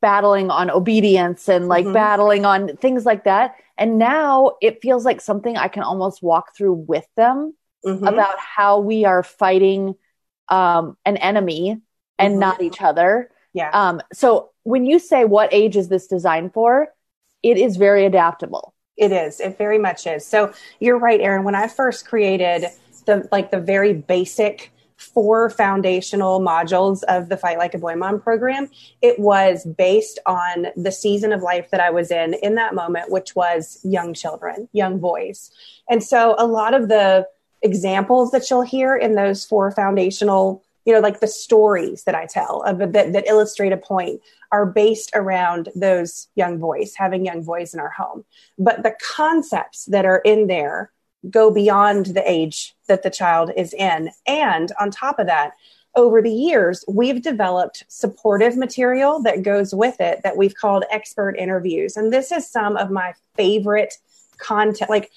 battling 0.02 0.50
on 0.50 0.70
obedience 0.70 1.48
and 1.48 1.68
like 1.68 1.84
mm-hmm. 1.84 1.94
battling 1.94 2.44
on 2.44 2.76
things 2.76 3.06
like 3.06 3.24
that. 3.24 3.54
And 3.78 3.98
now 3.98 4.56
it 4.60 4.82
feels 4.82 5.06
like 5.06 5.22
something 5.22 5.56
I 5.56 5.68
can 5.68 5.84
almost 5.84 6.22
walk 6.22 6.54
through 6.54 6.74
with 6.74 7.06
them 7.16 7.54
mm-hmm. 7.84 8.06
about 8.06 8.38
how 8.38 8.80
we 8.80 9.04
are 9.04 9.22
fighting 9.22 9.94
um, 10.48 10.96
an 11.04 11.16
enemy 11.18 11.80
and 12.18 12.32
mm-hmm. 12.32 12.40
not 12.40 12.62
each 12.62 12.80
other. 12.80 13.30
Yeah. 13.52 13.70
Um, 13.70 14.00
so 14.12 14.50
when 14.62 14.84
you 14.84 14.98
say 14.98 15.24
what 15.24 15.52
age 15.52 15.76
is 15.76 15.88
this 15.88 16.06
designed 16.06 16.52
for, 16.52 16.88
it 17.42 17.56
is 17.56 17.76
very 17.76 18.04
adaptable. 18.04 18.74
It 18.96 19.12
is. 19.12 19.40
It 19.40 19.56
very 19.56 19.78
much 19.78 20.06
is. 20.06 20.26
So 20.26 20.52
you're 20.78 20.98
right, 20.98 21.20
Erin. 21.20 21.44
When 21.44 21.54
I 21.54 21.68
first 21.68 22.06
created 22.06 22.66
the 23.06 23.26
like 23.32 23.50
the 23.50 23.60
very 23.60 23.94
basic 23.94 24.72
four 24.96 25.48
foundational 25.48 26.40
modules 26.40 27.02
of 27.04 27.30
the 27.30 27.36
Fight 27.38 27.56
Like 27.56 27.72
a 27.72 27.78
Boy 27.78 27.96
Mom 27.96 28.20
program, 28.20 28.68
it 29.00 29.18
was 29.18 29.64
based 29.64 30.18
on 30.26 30.66
the 30.76 30.92
season 30.92 31.32
of 31.32 31.40
life 31.40 31.70
that 31.70 31.80
I 31.80 31.88
was 31.88 32.10
in 32.10 32.34
in 32.34 32.56
that 32.56 32.74
moment, 32.74 33.10
which 33.10 33.34
was 33.34 33.80
young 33.82 34.12
children, 34.12 34.68
young 34.72 34.98
boys. 34.98 35.50
And 35.88 36.04
so 36.04 36.34
a 36.38 36.46
lot 36.46 36.74
of 36.74 36.88
the 36.88 37.26
examples 37.62 38.30
that 38.30 38.48
you'll 38.50 38.62
hear 38.62 38.96
in 38.96 39.14
those 39.14 39.44
four 39.44 39.70
foundational 39.70 40.62
you 40.84 40.92
know 40.92 41.00
like 41.00 41.20
the 41.20 41.26
stories 41.26 42.04
that 42.04 42.14
i 42.14 42.26
tell 42.26 42.62
uh, 42.66 42.70
of, 42.70 42.92
that, 42.92 43.12
that 43.12 43.26
illustrate 43.26 43.72
a 43.72 43.76
point 43.76 44.20
are 44.52 44.66
based 44.66 45.10
around 45.14 45.68
those 45.74 46.28
young 46.34 46.58
boys 46.58 46.94
having 46.96 47.24
young 47.24 47.42
boys 47.42 47.72
in 47.72 47.80
our 47.80 47.90
home. 47.90 48.24
But 48.58 48.82
the 48.82 48.94
concepts 49.00 49.84
that 49.86 50.04
are 50.04 50.18
in 50.18 50.46
there 50.46 50.90
go 51.28 51.50
beyond 51.50 52.06
the 52.06 52.28
age 52.28 52.74
that 52.88 53.02
the 53.02 53.10
child 53.10 53.50
is 53.56 53.74
in. 53.74 54.10
And 54.26 54.72
on 54.80 54.90
top 54.90 55.18
of 55.18 55.26
that 55.26 55.52
over 55.96 56.22
the 56.22 56.32
years 56.32 56.84
we've 56.88 57.20
developed 57.20 57.84
supportive 57.88 58.56
material 58.56 59.20
that 59.22 59.42
goes 59.42 59.74
with 59.74 60.00
it 60.00 60.20
that 60.22 60.36
we've 60.36 60.54
called 60.54 60.84
expert 60.90 61.36
interviews. 61.36 61.96
And 61.96 62.12
this 62.12 62.32
is 62.32 62.48
some 62.48 62.76
of 62.76 62.90
my 62.90 63.12
favorite 63.36 63.94
content 64.38 64.88
like 64.88 65.10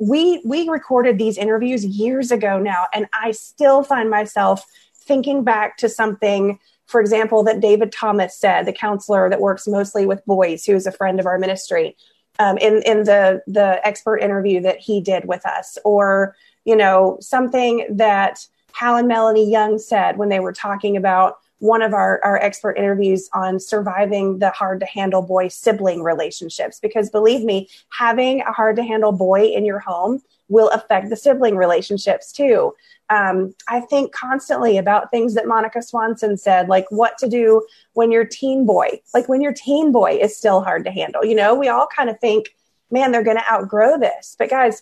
we 0.00 0.40
we 0.44 0.68
recorded 0.68 1.18
these 1.18 1.36
interviews 1.38 1.84
years 1.84 2.30
ago 2.30 2.58
now 2.58 2.86
and 2.94 3.06
i 3.12 3.30
still 3.30 3.82
find 3.82 4.08
myself 4.08 4.64
thinking 4.96 5.44
back 5.44 5.76
to 5.76 5.88
something 5.88 6.58
for 6.86 7.00
example 7.00 7.42
that 7.42 7.60
david 7.60 7.92
thomas 7.92 8.36
said 8.36 8.64
the 8.64 8.72
counselor 8.72 9.28
that 9.28 9.40
works 9.40 9.68
mostly 9.68 10.06
with 10.06 10.24
boys 10.24 10.64
who 10.64 10.74
is 10.74 10.86
a 10.86 10.92
friend 10.92 11.20
of 11.20 11.26
our 11.26 11.38
ministry 11.38 11.96
um, 12.40 12.56
in 12.58 12.82
in 12.84 13.04
the 13.04 13.42
the 13.46 13.86
expert 13.86 14.18
interview 14.18 14.60
that 14.62 14.78
he 14.78 15.00
did 15.00 15.26
with 15.26 15.46
us. 15.46 15.78
Or 15.84 16.34
you 16.64 16.74
know 16.74 17.18
something 17.20 17.86
that 17.90 18.46
hal 18.72 18.96
and 18.96 19.08
melanie 19.08 19.50
young 19.50 19.78
said 19.78 20.16
when 20.16 20.28
they 20.28 20.40
were 20.40 20.52
talking 20.52 20.96
about 20.96 21.38
one 21.60 21.82
of 21.82 21.94
our, 21.94 22.20
our 22.24 22.38
expert 22.38 22.76
interviews 22.76 23.28
on 23.32 23.60
surviving 23.60 24.38
the 24.38 24.50
hard 24.50 24.80
to 24.80 24.86
handle 24.86 25.22
boy 25.22 25.48
sibling 25.48 26.02
relationships. 26.02 26.80
Because 26.80 27.10
believe 27.10 27.44
me, 27.44 27.68
having 27.96 28.40
a 28.40 28.52
hard 28.52 28.76
to 28.76 28.82
handle 28.82 29.12
boy 29.12 29.44
in 29.44 29.64
your 29.64 29.78
home 29.78 30.20
will 30.48 30.68
affect 30.70 31.10
the 31.10 31.16
sibling 31.16 31.56
relationships 31.56 32.32
too. 32.32 32.74
Um, 33.10 33.54
I 33.68 33.80
think 33.80 34.12
constantly 34.12 34.78
about 34.78 35.10
things 35.10 35.34
that 35.34 35.46
Monica 35.46 35.82
Swanson 35.82 36.36
said, 36.36 36.68
like 36.68 36.86
what 36.90 37.18
to 37.18 37.28
do 37.28 37.66
when 37.92 38.10
your 38.10 38.24
teen 38.24 38.66
boy, 38.66 39.00
like 39.14 39.28
when 39.28 39.40
your 39.40 39.52
teen 39.52 39.92
boy 39.92 40.18
is 40.20 40.36
still 40.36 40.62
hard 40.62 40.84
to 40.84 40.90
handle. 40.90 41.24
You 41.24 41.34
know, 41.34 41.54
we 41.54 41.68
all 41.68 41.86
kind 41.94 42.08
of 42.08 42.18
think, 42.20 42.54
man, 42.90 43.12
they're 43.12 43.22
going 43.22 43.36
to 43.36 43.52
outgrow 43.52 43.98
this. 43.98 44.34
But 44.38 44.50
guys, 44.50 44.80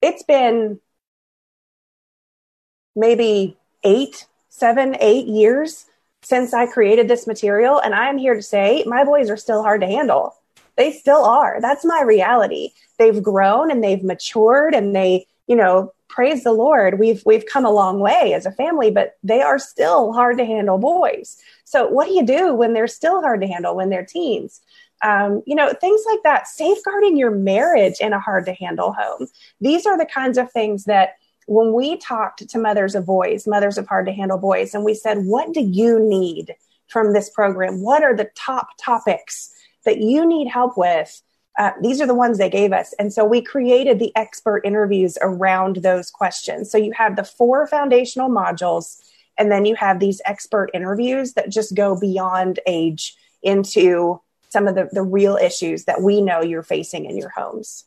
it's 0.00 0.22
been 0.22 0.80
maybe 2.94 3.56
eight, 3.82 4.26
seven, 4.48 4.96
eight 5.00 5.26
years 5.26 5.86
since 6.22 6.54
I 6.54 6.66
created 6.66 7.08
this 7.08 7.26
material. 7.26 7.80
And 7.80 7.94
I'm 7.94 8.18
here 8.18 8.34
to 8.34 8.42
say 8.42 8.84
my 8.86 9.04
boys 9.04 9.28
are 9.28 9.36
still 9.36 9.62
hard 9.62 9.80
to 9.80 9.86
handle. 9.86 10.34
They 10.76 10.92
still 10.92 11.24
are. 11.24 11.60
That's 11.60 11.84
my 11.84 12.02
reality. 12.02 12.70
They've 12.98 13.22
grown 13.22 13.70
and 13.70 13.82
they've 13.82 14.02
matured 14.02 14.74
and 14.74 14.94
they, 14.94 15.26
you 15.46 15.56
know, 15.56 15.92
praise 16.08 16.44
the 16.44 16.52
Lord. 16.52 16.98
We've, 16.98 17.22
we've 17.26 17.46
come 17.46 17.64
a 17.64 17.70
long 17.70 17.98
way 17.98 18.34
as 18.34 18.46
a 18.46 18.52
family, 18.52 18.90
but 18.90 19.16
they 19.22 19.42
are 19.42 19.58
still 19.58 20.12
hard 20.12 20.38
to 20.38 20.44
handle 20.44 20.78
boys. 20.78 21.36
So 21.64 21.88
what 21.88 22.06
do 22.06 22.14
you 22.14 22.24
do 22.24 22.54
when 22.54 22.74
they're 22.74 22.86
still 22.86 23.20
hard 23.20 23.40
to 23.40 23.46
handle 23.46 23.74
when 23.74 23.90
they're 23.90 24.04
teens? 24.04 24.60
Um, 25.02 25.42
you 25.46 25.56
know, 25.56 25.72
things 25.72 26.02
like 26.08 26.22
that, 26.22 26.46
safeguarding 26.46 27.16
your 27.16 27.32
marriage 27.32 27.96
in 28.00 28.12
a 28.12 28.20
hard 28.20 28.46
to 28.46 28.52
handle 28.52 28.92
home. 28.92 29.26
These 29.60 29.84
are 29.84 29.98
the 29.98 30.06
kinds 30.06 30.38
of 30.38 30.52
things 30.52 30.84
that 30.84 31.16
when 31.46 31.72
we 31.72 31.96
talked 31.96 32.48
to 32.48 32.58
mothers 32.58 32.94
of 32.94 33.06
boys, 33.06 33.46
mothers 33.46 33.78
of 33.78 33.86
hard 33.86 34.06
to 34.06 34.12
handle 34.12 34.38
boys, 34.38 34.74
and 34.74 34.84
we 34.84 34.94
said, 34.94 35.26
what 35.26 35.52
do 35.52 35.60
you 35.60 35.98
need 35.98 36.54
from 36.88 37.12
this 37.12 37.30
program? 37.30 37.82
What 37.82 38.02
are 38.02 38.16
the 38.16 38.30
top 38.36 38.68
topics 38.78 39.50
that 39.84 39.98
you 39.98 40.26
need 40.26 40.48
help 40.48 40.76
with? 40.76 41.22
uh, 41.58 41.72
these 41.82 42.00
are 42.00 42.06
the 42.06 42.14
ones 42.14 42.38
they 42.38 42.50
gave 42.50 42.72
us. 42.72 42.94
And 42.98 43.12
so 43.12 43.24
we 43.24 43.42
created 43.42 43.98
the 43.98 44.14
expert 44.16 44.62
interviews 44.64 45.18
around 45.20 45.76
those 45.76 46.10
questions. 46.10 46.70
So 46.70 46.78
you 46.78 46.92
have 46.92 47.16
the 47.16 47.24
four 47.24 47.66
foundational 47.66 48.30
modules, 48.30 48.98
and 49.38 49.50
then 49.50 49.64
you 49.64 49.74
have 49.76 50.00
these 50.00 50.20
expert 50.24 50.70
interviews 50.72 51.34
that 51.34 51.50
just 51.50 51.74
go 51.74 51.98
beyond 51.98 52.60
age 52.66 53.14
into 53.42 54.20
some 54.48 54.66
of 54.66 54.74
the, 54.74 54.88
the 54.92 55.02
real 55.02 55.36
issues 55.36 55.84
that 55.84 56.02
we 56.02 56.20
know 56.20 56.40
you're 56.40 56.62
facing 56.62 57.06
in 57.06 57.16
your 57.16 57.30
homes. 57.30 57.84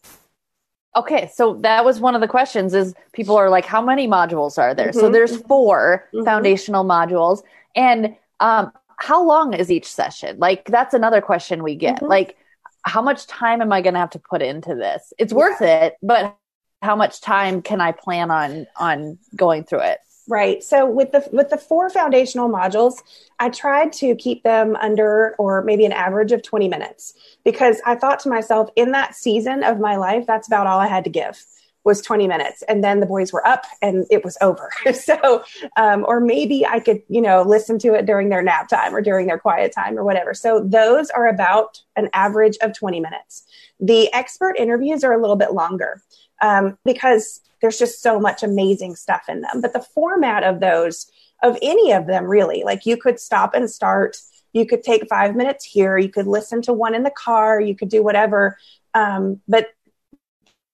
Okay, 0.96 1.30
so 1.34 1.56
that 1.56 1.84
was 1.84 2.00
one 2.00 2.16
of 2.16 2.22
the 2.22 2.28
questions 2.28 2.74
is 2.74 2.94
people 3.12 3.36
are 3.36 3.50
like, 3.50 3.66
how 3.66 3.82
many 3.82 4.08
modules 4.08 4.58
are 4.58 4.74
there? 4.74 4.90
Mm-hmm. 4.90 5.00
So 5.00 5.10
there's 5.10 5.38
4 5.38 6.10
mm-hmm. 6.14 6.24
foundational 6.24 6.86
modules. 6.86 7.44
And 7.76 8.16
um, 8.40 8.72
how 8.98 9.24
long 9.24 9.54
is 9.54 9.70
each 9.70 9.88
session? 9.88 10.38
Like 10.40 10.66
that's 10.66 10.94
another 10.94 11.22
question 11.22 11.64
we 11.64 11.76
get. 11.76 11.98
Mm-hmm. 11.98 12.08
Like, 12.08 12.38
how 12.84 13.02
much 13.02 13.26
time 13.28 13.62
am 13.62 13.74
I 13.74 13.82
going 13.82 13.96
to 13.96 14.00
have 14.00 14.12
to 14.12 14.20
put 14.20 14.42
into 14.42 14.76
this? 14.76 15.12
It's 15.18 15.34
yeah. 15.34 15.38
worth 15.38 15.62
it, 15.62 15.96
but 16.04 16.38
how 16.82 16.96
much 16.96 17.20
time 17.20 17.62
can 17.62 17.82
I 17.82 17.92
plan 17.92 18.30
on 18.32 18.68
on 18.78 19.18
going 19.36 19.64
through 19.64 19.82
it? 19.82 20.00
Right. 20.28 20.64
So 20.64 20.90
with 20.90 21.12
the 21.12 21.28
with 21.32 21.50
the 21.50 21.58
four 21.58 21.90
foundational 21.90 22.50
modules, 22.50 23.04
I 23.40 23.50
tried 23.50 23.94
to 23.94 24.16
keep 24.16 24.44
them 24.44 24.76
under 24.78 25.36
or 25.38 25.62
maybe 25.62 25.86
an 25.86 25.92
average 25.92 26.32
of 26.32 26.42
20 26.42 26.68
minutes 26.68 27.14
because 27.44 27.80
I 27.86 27.96
thought 27.96 28.20
to 28.22 28.30
myself 28.30 28.70
in 28.76 28.92
that 28.92 29.14
season 29.14 29.64
of 29.64 29.80
my 29.80 29.98
life 29.98 30.26
that's 30.26 30.48
about 30.48 30.66
all 30.66 30.80
I 30.80 30.88
had 30.88 31.04
to 31.04 31.12
give 31.12 31.46
was 31.84 32.02
20 32.02 32.28
minutes. 32.28 32.64
And 32.64 32.84
then 32.84 33.00
the 33.00 33.06
boys 33.06 33.32
were 33.32 33.46
up 33.46 33.66
and 33.82 34.08
it 34.10 34.24
was 34.24 34.38
over. 34.42 34.72
So 34.94 35.44
um, 35.78 36.06
or 36.08 36.20
maybe 36.20 36.66
i 36.66 36.80
could 36.80 37.04
you 37.08 37.22
know 37.22 37.44
listen 37.44 37.78
to 37.80 37.94
it 37.94 38.06
during 38.06 38.30
their 38.30 38.42
nap 38.42 38.68
time 38.68 38.96
or 38.96 39.02
during 39.02 39.28
their 39.28 39.38
quiet 39.38 39.72
time 39.72 39.98
or 39.98 40.04
whatever. 40.04 40.34
So 40.34 40.64
those 40.66 41.12
are 41.12 41.28
about 41.28 41.82
an 41.96 42.10
average 42.14 42.58
of 42.62 42.74
20 42.74 43.00
minutes. 43.00 43.44
The 43.80 44.12
expert 44.14 44.56
interviews 44.58 45.04
are 45.04 45.14
a 45.14 45.22
little 45.22 45.36
bit 45.36 45.54
longer 45.54 46.02
um, 46.42 46.78
because 46.86 47.42
there's 47.62 47.80
just 47.80 48.02
so 48.02 48.20
much 48.20 48.44
amazing 48.44 48.96
stuff 48.96 49.24
in 49.28 49.42
them. 49.42 49.62
But 49.62 49.74
the 49.74 49.82
format 49.82 50.44
of 50.44 50.60
those, 50.60 51.10
of 51.44 51.58
any 51.62 51.92
of 51.92 52.08
them 52.08 52.26
really, 52.26 52.64
like 52.64 52.86
you 52.86 52.98
could 52.98 53.20
stop 53.20 53.54
and 53.54 53.70
start, 53.70 54.18
you 54.54 54.66
could 54.66 54.84
take 54.84 55.08
five 55.10 55.36
minutes 55.36 55.66
here, 55.66 55.98
you 55.98 56.10
could 56.10 56.28
listen 56.28 56.62
to 56.64 56.74
one 56.74 56.96
in 56.96 57.04
the 57.04 57.12
car, 57.12 57.60
you 57.60 57.76
could 57.76 57.90
do 57.90 58.04
whatever. 58.04 58.58
Um, 58.94 59.42
but 59.48 59.70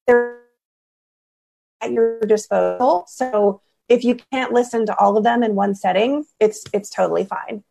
they're 0.08 0.40
at 1.82 1.92
your 1.92 2.20
disposal. 2.22 3.06
So 3.08 3.62
if 3.90 4.04
you 4.04 4.18
can't 4.32 4.54
listen 4.54 4.86
to 4.86 4.98
all 4.98 5.18
of 5.18 5.24
them 5.24 5.44
in 5.44 5.56
one 5.56 5.76
setting, 5.76 6.26
it's 6.40 6.64
it's 6.74 6.90
totally 6.90 7.26
fine. 7.26 7.64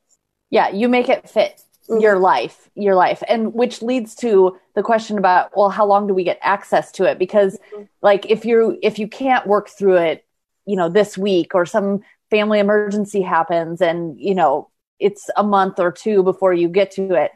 Yeah, 0.51 0.69
you 0.71 0.89
make 0.89 1.09
it 1.09 1.29
fit. 1.29 1.63
Your 1.89 2.19
life, 2.19 2.71
your 2.75 2.95
life. 2.95 3.23
And 3.29 3.53
which 3.55 3.83
leads 3.83 4.15
to 4.17 4.57
the 4.75 4.83
question 4.83 5.19
about, 5.19 5.51
well, 5.57 5.71
how 5.71 5.87
long 5.87 6.07
do 6.07 6.15
we 6.15 6.25
get 6.25 6.39
access 6.43 6.93
to 6.93 7.05
it? 7.05 7.19
Because 7.19 7.59
mm-hmm. 7.73 7.85
like 8.03 8.31
if 8.31 8.45
you 8.45 8.79
if 8.83 8.99
you 8.99 9.09
can't 9.09 9.47
work 9.47 9.69
through 9.69 9.97
it, 9.97 10.25
you 10.67 10.77
know, 10.77 10.89
this 10.89 11.19
week 11.19 11.55
or 11.55 11.67
some 11.67 12.01
family 12.31 12.61
emergency 12.61 13.23
happens 13.23 13.81
and, 13.81 14.21
you 14.21 14.35
know, 14.35 14.71
it's 14.99 15.31
a 15.37 15.43
month 15.43 15.81
or 15.81 15.91
two 15.91 16.23
before 16.23 16.53
you 16.53 16.69
get 16.69 16.91
to 16.93 17.15
it 17.15 17.33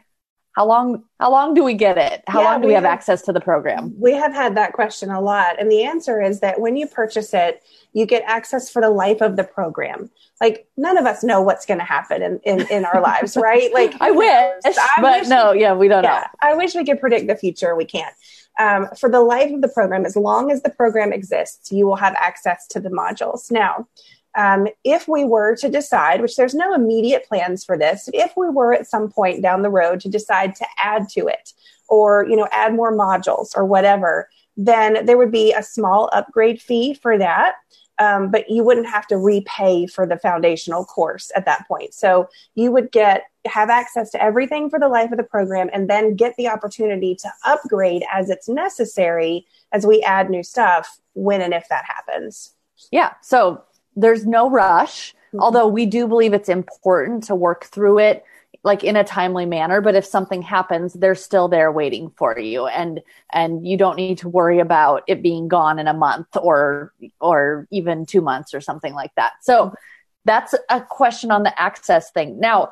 how 0.55 0.65
long 0.65 1.03
how 1.19 1.31
long 1.31 1.53
do 1.53 1.63
we 1.63 1.73
get 1.73 1.97
it? 1.97 2.23
How 2.27 2.41
yeah, 2.41 2.51
long 2.51 2.61
do 2.61 2.67
we, 2.67 2.71
we 2.71 2.73
have, 2.75 2.83
have, 2.83 2.93
access 2.93 3.21
to 3.23 3.33
the 3.33 3.41
program? 3.41 3.93
We 3.99 4.13
have 4.13 4.33
had 4.33 4.55
that 4.55 4.73
question 4.73 5.11
a 5.11 5.19
lot 5.19 5.59
and 5.59 5.69
the 5.69 5.83
answer 5.83 6.21
is 6.21 6.39
that 6.39 6.59
when 6.59 6.77
you 6.77 6.87
purchase 6.87 7.33
it 7.33 7.61
you 7.93 8.05
get 8.05 8.23
access 8.25 8.69
for 8.69 8.81
the 8.81 8.89
life 8.89 9.21
of 9.21 9.37
the 9.37 9.43
program. 9.43 10.09
Like 10.41 10.67
none 10.75 10.97
of 10.97 11.05
us 11.05 11.23
know 11.23 11.41
what's 11.41 11.65
going 11.65 11.79
to 11.79 11.85
happen 11.85 12.21
in, 12.21 12.39
in, 12.43 12.67
in 12.69 12.85
our 12.85 13.01
lives 13.01 13.37
right? 13.41 13.73
Like 13.73 13.95
i 14.01 14.11
wish 14.11 14.63
I 14.65 15.01
but 15.01 15.21
wish 15.21 15.29
no 15.29 15.51
we, 15.51 15.61
yeah 15.61 15.73
we 15.73 15.87
don't 15.87 16.03
yeah, 16.03 16.21
know. 16.21 16.49
I 16.49 16.55
wish 16.55 16.75
we 16.75 16.85
could 16.85 16.99
predict 16.99 17.27
the 17.27 17.35
future. 17.35 17.75
We 17.75 17.85
can't. 17.85 18.13
Um, 18.57 18.87
for 18.97 19.09
the 19.09 19.19
life 19.19 19.51
of 19.51 19.61
the 19.61 19.67
program 19.67 20.05
as 20.05 20.15
long 20.15 20.49
as 20.49 20.61
the 20.61 20.69
program 20.69 21.11
exists 21.11 21.73
you 21.73 21.85
will 21.85 21.97
have 21.97 22.15
access 22.15 22.67
to 22.67 22.79
the 22.79 22.89
modules. 22.89 23.51
Now 23.51 23.87
um, 24.35 24.67
if 24.83 25.07
we 25.07 25.23
were 25.23 25.55
to 25.57 25.69
decide, 25.69 26.21
which 26.21 26.35
there's 26.35 26.53
no 26.53 26.73
immediate 26.73 27.25
plans 27.25 27.63
for 27.63 27.77
this, 27.77 28.09
if 28.13 28.33
we 28.35 28.49
were 28.49 28.73
at 28.73 28.87
some 28.87 29.09
point 29.09 29.41
down 29.41 29.61
the 29.61 29.69
road 29.69 29.99
to 30.01 30.09
decide 30.09 30.55
to 30.55 30.65
add 30.77 31.07
to 31.09 31.27
it 31.27 31.53
or, 31.87 32.25
you 32.27 32.35
know, 32.35 32.47
add 32.51 32.73
more 32.73 32.95
modules 32.95 33.55
or 33.55 33.65
whatever, 33.65 34.29
then 34.57 35.05
there 35.05 35.17
would 35.17 35.31
be 35.31 35.53
a 35.53 35.63
small 35.63 36.09
upgrade 36.13 36.61
fee 36.61 36.93
for 36.93 37.17
that. 37.17 37.55
Um, 37.97 38.29
but 38.29 38.49
you 38.49 38.61
wouldn't 38.61 38.89
have 38.89 39.07
to 39.07 39.17
repay 39.17 39.87
for 39.87 40.05
the 40.05 40.17
foundational 40.17 40.83
course 40.83 41.31
at 41.33 41.45
that 41.45 41.65
point. 41.65 41.93
So 41.93 42.27
you 42.53 42.69
would 42.73 42.91
get 42.91 43.23
have 43.45 43.69
access 43.69 44.09
to 44.11 44.21
everything 44.21 44.69
for 44.69 44.79
the 44.79 44.89
life 44.89 45.11
of 45.11 45.17
the 45.17 45.23
program 45.23 45.69
and 45.71 45.89
then 45.89 46.15
get 46.15 46.35
the 46.35 46.49
opportunity 46.49 47.15
to 47.15 47.29
upgrade 47.45 48.03
as 48.11 48.29
it's 48.29 48.49
necessary 48.49 49.45
as 49.71 49.85
we 49.85 50.01
add 50.01 50.29
new 50.29 50.43
stuff 50.43 50.99
when 51.13 51.39
and 51.39 51.53
if 51.53 51.69
that 51.69 51.85
happens. 51.85 52.53
Yeah. 52.91 53.13
So 53.21 53.63
there's 53.95 54.25
no 54.25 54.49
rush, 54.49 55.13
mm-hmm. 55.13 55.39
although 55.39 55.67
we 55.67 55.85
do 55.85 56.07
believe 56.07 56.33
it's 56.33 56.49
important 56.49 57.25
to 57.25 57.35
work 57.35 57.65
through 57.65 57.99
it 57.99 58.23
like 58.63 58.83
in 58.83 58.95
a 58.95 59.03
timely 59.03 59.45
manner 59.45 59.79
but 59.79 59.95
if 59.95 60.05
something 60.05 60.41
happens 60.41 60.93
they're 60.93 61.13
still 61.13 61.47
there 61.47 61.71
waiting 61.71 62.09
for 62.17 62.37
you 62.37 62.65
and 62.65 62.99
and 63.31 63.65
you 63.65 63.77
don't 63.77 63.95
need 63.95 64.17
to 64.17 64.27
worry 64.27 64.59
about 64.59 65.03
it 65.07 65.21
being 65.21 65.47
gone 65.47 65.77
in 65.77 65.87
a 65.87 65.93
month 65.93 66.27
or 66.35 66.91
or 67.21 67.67
even 67.69 68.05
2 68.05 68.21
months 68.21 68.53
or 68.53 68.59
something 68.59 68.93
like 68.93 69.11
that 69.15 69.33
so 69.41 69.71
that's 70.25 70.55
a 70.69 70.81
question 70.81 71.31
on 71.31 71.43
the 71.43 71.61
access 71.61 72.11
thing 72.11 72.39
now 72.39 72.69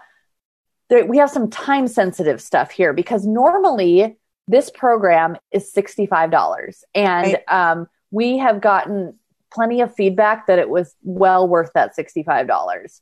there, 0.90 1.06
we 1.06 1.18
have 1.18 1.30
some 1.30 1.50
time 1.50 1.88
sensitive 1.88 2.42
stuff 2.42 2.72
here 2.72 2.92
because 2.92 3.26
normally 3.26 4.18
this 4.48 4.70
program 4.70 5.38
is 5.52 5.72
$65 5.74 6.84
and 6.94 7.34
right. 7.34 7.44
um, 7.48 7.88
we 8.12 8.38
have 8.38 8.62
gotten 8.62 9.18
plenty 9.54 9.82
of 9.82 9.94
feedback 9.94 10.48
that 10.48 10.60
it 10.60 10.70
was 10.70 10.96
well 11.04 11.48
worth 11.48 11.72
that 11.74 11.96
$65. 11.96 13.02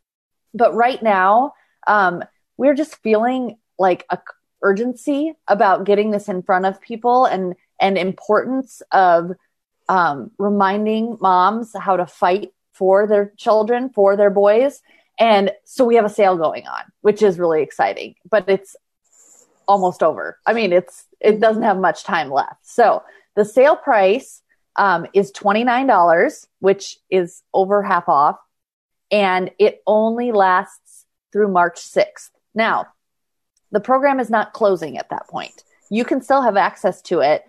But 0.53 0.73
right 0.73 1.01
now, 1.01 1.53
um, 1.87 2.23
we're 2.57 2.75
just 2.75 3.01
feeling 3.01 3.57
like 3.79 4.05
a 4.09 4.19
urgency 4.61 5.33
about 5.47 5.85
getting 5.85 6.11
this 6.11 6.29
in 6.29 6.43
front 6.43 6.65
of 6.65 6.79
people 6.81 7.25
and 7.25 7.55
and 7.79 7.97
importance 7.97 8.83
of 8.91 9.31
um, 9.89 10.31
reminding 10.37 11.17
moms 11.19 11.71
how 11.77 11.97
to 11.97 12.05
fight 12.05 12.53
for 12.71 13.07
their 13.07 13.33
children, 13.37 13.89
for 13.89 14.15
their 14.15 14.29
boys. 14.29 14.81
And 15.19 15.51
so 15.65 15.83
we 15.83 15.95
have 15.95 16.05
a 16.05 16.09
sale 16.09 16.37
going 16.37 16.67
on, 16.67 16.83
which 17.01 17.21
is 17.21 17.39
really 17.39 17.61
exciting, 17.63 18.15
but 18.29 18.47
it's 18.47 18.75
almost 19.67 20.03
over. 20.03 20.37
I 20.45 20.53
mean, 20.53 20.71
it's 20.71 21.05
it 21.19 21.39
doesn't 21.39 21.63
have 21.63 21.77
much 21.77 22.03
time 22.03 22.29
left. 22.29 22.65
So 22.65 23.03
the 23.35 23.45
sale 23.45 23.75
price 23.75 24.40
um, 24.75 25.05
is 25.13 25.31
$29, 25.31 26.47
which 26.59 26.97
is 27.09 27.43
over 27.53 27.83
half 27.83 28.07
off. 28.07 28.37
And 29.11 29.51
it 29.59 29.81
only 29.85 30.31
lasts 30.31 31.05
through 31.33 31.49
March 31.49 31.79
6th. 31.79 32.29
Now, 32.55 32.87
the 33.71 33.79
program 33.79 34.19
is 34.19 34.29
not 34.29 34.53
closing 34.53 34.97
at 34.97 35.09
that 35.09 35.27
point. 35.27 35.63
You 35.89 36.05
can 36.05 36.21
still 36.21 36.41
have 36.41 36.57
access 36.57 37.01
to 37.03 37.19
it 37.19 37.43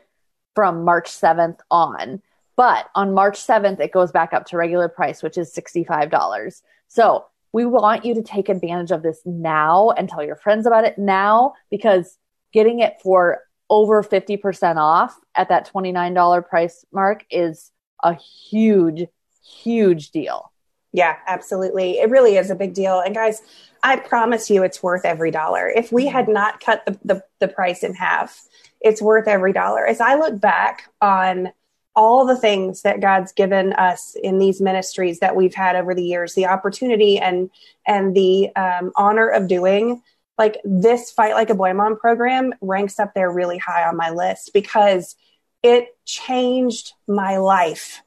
from 0.54 0.84
March 0.84 1.08
7th 1.08 1.58
on. 1.70 2.22
But 2.56 2.88
on 2.94 3.14
March 3.14 3.38
7th, 3.38 3.80
it 3.80 3.92
goes 3.92 4.12
back 4.12 4.32
up 4.32 4.46
to 4.46 4.56
regular 4.56 4.88
price, 4.88 5.22
which 5.22 5.38
is 5.38 5.54
$65. 5.54 6.62
So 6.88 7.26
we 7.52 7.64
want 7.64 8.04
you 8.04 8.14
to 8.14 8.22
take 8.22 8.48
advantage 8.48 8.90
of 8.90 9.02
this 9.02 9.20
now 9.24 9.90
and 9.90 10.08
tell 10.08 10.24
your 10.24 10.36
friends 10.36 10.66
about 10.66 10.84
it 10.84 10.98
now 10.98 11.54
because 11.70 12.18
getting 12.52 12.80
it 12.80 12.94
for 13.02 13.40
over 13.72 14.02
50% 14.02 14.76
off 14.76 15.18
at 15.34 15.48
that 15.48 15.72
$29 15.72 16.46
price 16.46 16.84
mark 16.92 17.24
is 17.30 17.72
a 18.04 18.12
huge, 18.12 19.06
huge 19.42 20.10
deal. 20.10 20.52
Yeah, 20.92 21.16
absolutely. 21.26 21.92
It 21.92 22.10
really 22.10 22.36
is 22.36 22.50
a 22.50 22.54
big 22.54 22.74
deal. 22.74 23.00
And 23.00 23.14
guys, 23.14 23.40
I 23.82 23.96
promise 23.96 24.50
you 24.50 24.62
it's 24.62 24.82
worth 24.82 25.06
every 25.06 25.30
dollar. 25.30 25.70
If 25.70 25.90
we 25.90 26.06
had 26.06 26.28
not 26.28 26.60
cut 26.60 26.84
the, 26.84 26.98
the, 27.02 27.24
the 27.40 27.48
price 27.48 27.82
in 27.82 27.94
half, 27.94 28.42
it's 28.82 29.00
worth 29.00 29.26
every 29.26 29.54
dollar. 29.54 29.86
As 29.86 30.02
I 30.02 30.16
look 30.16 30.38
back 30.38 30.90
on 31.00 31.50
all 31.96 32.26
the 32.26 32.36
things 32.36 32.82
that 32.82 33.00
God's 33.00 33.32
given 33.32 33.72
us 33.72 34.14
in 34.22 34.38
these 34.38 34.60
ministries 34.60 35.20
that 35.20 35.34
we've 35.34 35.54
had 35.54 35.76
over 35.76 35.94
the 35.94 36.04
years, 36.04 36.34
the 36.34 36.46
opportunity 36.46 37.18
and 37.18 37.48
and 37.86 38.14
the 38.14 38.54
um, 38.54 38.92
honor 38.96 39.28
of 39.28 39.48
doing, 39.48 40.02
like 40.38 40.58
this 40.64 41.10
Fight 41.10 41.34
Like 41.34 41.50
a 41.50 41.54
Boy 41.54 41.72
Mom 41.72 41.96
program 41.96 42.52
ranks 42.60 42.98
up 42.98 43.14
there 43.14 43.30
really 43.30 43.58
high 43.58 43.86
on 43.86 43.96
my 43.96 44.10
list 44.10 44.50
because 44.52 45.16
it 45.62 45.96
changed 46.04 46.92
my 47.06 47.36
life. 47.36 48.02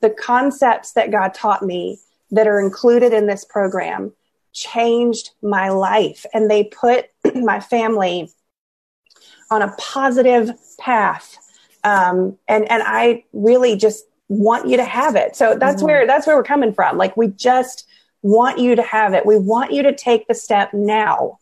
The 0.00 0.10
concepts 0.10 0.92
that 0.92 1.10
God 1.10 1.34
taught 1.34 1.62
me 1.62 1.98
that 2.30 2.46
are 2.46 2.60
included 2.60 3.12
in 3.12 3.26
this 3.26 3.44
program 3.44 4.12
changed 4.52 5.30
my 5.42 5.70
life 5.70 6.26
and 6.34 6.50
they 6.50 6.64
put 6.64 7.06
my 7.34 7.60
family 7.60 8.30
on 9.50 9.62
a 9.62 9.74
positive 9.78 10.50
path. 10.78 11.38
Um, 11.84 12.36
and, 12.48 12.70
and 12.70 12.82
I 12.84 13.24
really 13.32 13.76
just 13.76 14.04
want 14.28 14.68
you 14.68 14.76
to 14.76 14.84
have 14.84 15.16
it. 15.16 15.36
So 15.36 15.56
that's 15.58 15.76
mm-hmm. 15.76 15.86
where, 15.86 16.06
that's 16.06 16.26
where 16.26 16.36
we're 16.36 16.42
coming 16.42 16.74
from. 16.74 16.98
Like 16.98 17.16
we 17.16 17.28
just 17.28 17.86
want 18.20 18.58
you 18.58 18.76
to 18.76 18.82
have 18.82 19.14
it. 19.14 19.24
We 19.24 19.38
want 19.38 19.72
you 19.72 19.82
to 19.84 19.94
take 19.94 20.28
the 20.28 20.34
step 20.34 20.74
now 20.74 21.38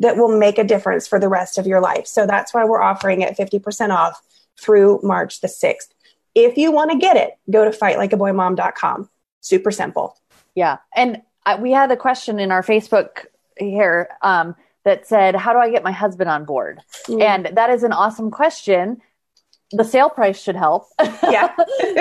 that 0.00 0.16
will 0.16 0.36
make 0.36 0.58
a 0.58 0.64
difference 0.64 1.06
for 1.06 1.20
the 1.20 1.28
rest 1.28 1.58
of 1.58 1.66
your 1.66 1.80
life. 1.80 2.06
So 2.06 2.26
that's 2.26 2.52
why 2.52 2.64
we're 2.64 2.82
offering 2.82 3.20
it 3.22 3.36
50% 3.36 3.90
off 3.90 4.20
through 4.58 5.00
March 5.02 5.40
the 5.40 5.48
6th. 5.48 5.88
If 6.34 6.56
you 6.56 6.72
want 6.72 6.90
to 6.90 6.98
get 6.98 7.16
it, 7.16 7.38
go 7.50 7.64
to 7.64 7.76
fightlikeaboymom.com. 7.76 9.08
Super 9.40 9.70
simple. 9.70 10.16
Yeah. 10.54 10.78
And 10.94 11.22
I, 11.44 11.56
we 11.56 11.72
had 11.72 11.90
a 11.90 11.96
question 11.96 12.38
in 12.38 12.50
our 12.50 12.62
Facebook 12.62 13.26
here 13.58 14.08
um, 14.22 14.54
that 14.84 15.06
said, 15.06 15.34
How 15.34 15.52
do 15.52 15.58
I 15.58 15.70
get 15.70 15.82
my 15.82 15.92
husband 15.92 16.30
on 16.30 16.44
board? 16.44 16.80
Mm. 17.06 17.22
And 17.22 17.56
that 17.56 17.70
is 17.70 17.82
an 17.82 17.92
awesome 17.92 18.30
question. 18.30 19.00
The 19.72 19.84
sale 19.84 20.10
price 20.10 20.40
should 20.40 20.56
help. 20.56 20.86
Yeah. 21.22 21.54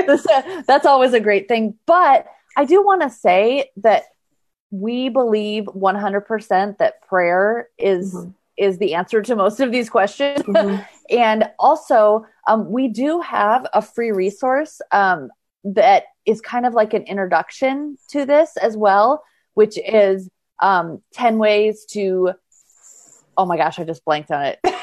that's 0.67 0.85
always 0.85 1.13
a 1.13 1.19
great 1.19 1.47
thing. 1.47 1.77
But 1.85 2.25
I 2.57 2.65
do 2.65 2.83
want 2.83 3.01
to 3.03 3.09
say 3.09 3.69
that 3.77 4.05
we 4.71 5.09
believe 5.09 5.65
100% 5.65 6.77
that 6.77 7.01
prayer 7.07 7.69
is 7.77 8.13
mm-hmm. 8.13 8.29
is 8.57 8.77
the 8.77 8.93
answer 8.93 9.21
to 9.21 9.35
most 9.35 9.59
of 9.59 9.71
these 9.71 9.89
questions 9.89 10.41
mm-hmm. 10.43 10.81
and 11.09 11.49
also 11.57 12.25
um, 12.47 12.71
we 12.71 12.87
do 12.87 13.19
have 13.21 13.65
a 13.73 13.81
free 13.81 14.11
resource 14.11 14.81
um, 14.91 15.29
that 15.63 16.03
is 16.25 16.41
kind 16.41 16.65
of 16.65 16.73
like 16.73 16.93
an 16.93 17.03
introduction 17.03 17.97
to 18.09 18.25
this 18.25 18.57
as 18.57 18.77
well 18.77 19.23
which 19.55 19.77
is 19.77 20.29
um, 20.61 21.01
10 21.13 21.37
ways 21.37 21.85
to 21.85 22.31
oh 23.37 23.45
my 23.45 23.57
gosh 23.57 23.79
i 23.79 23.83
just 23.83 24.05
blanked 24.05 24.31
on 24.31 24.45
it 24.45 24.59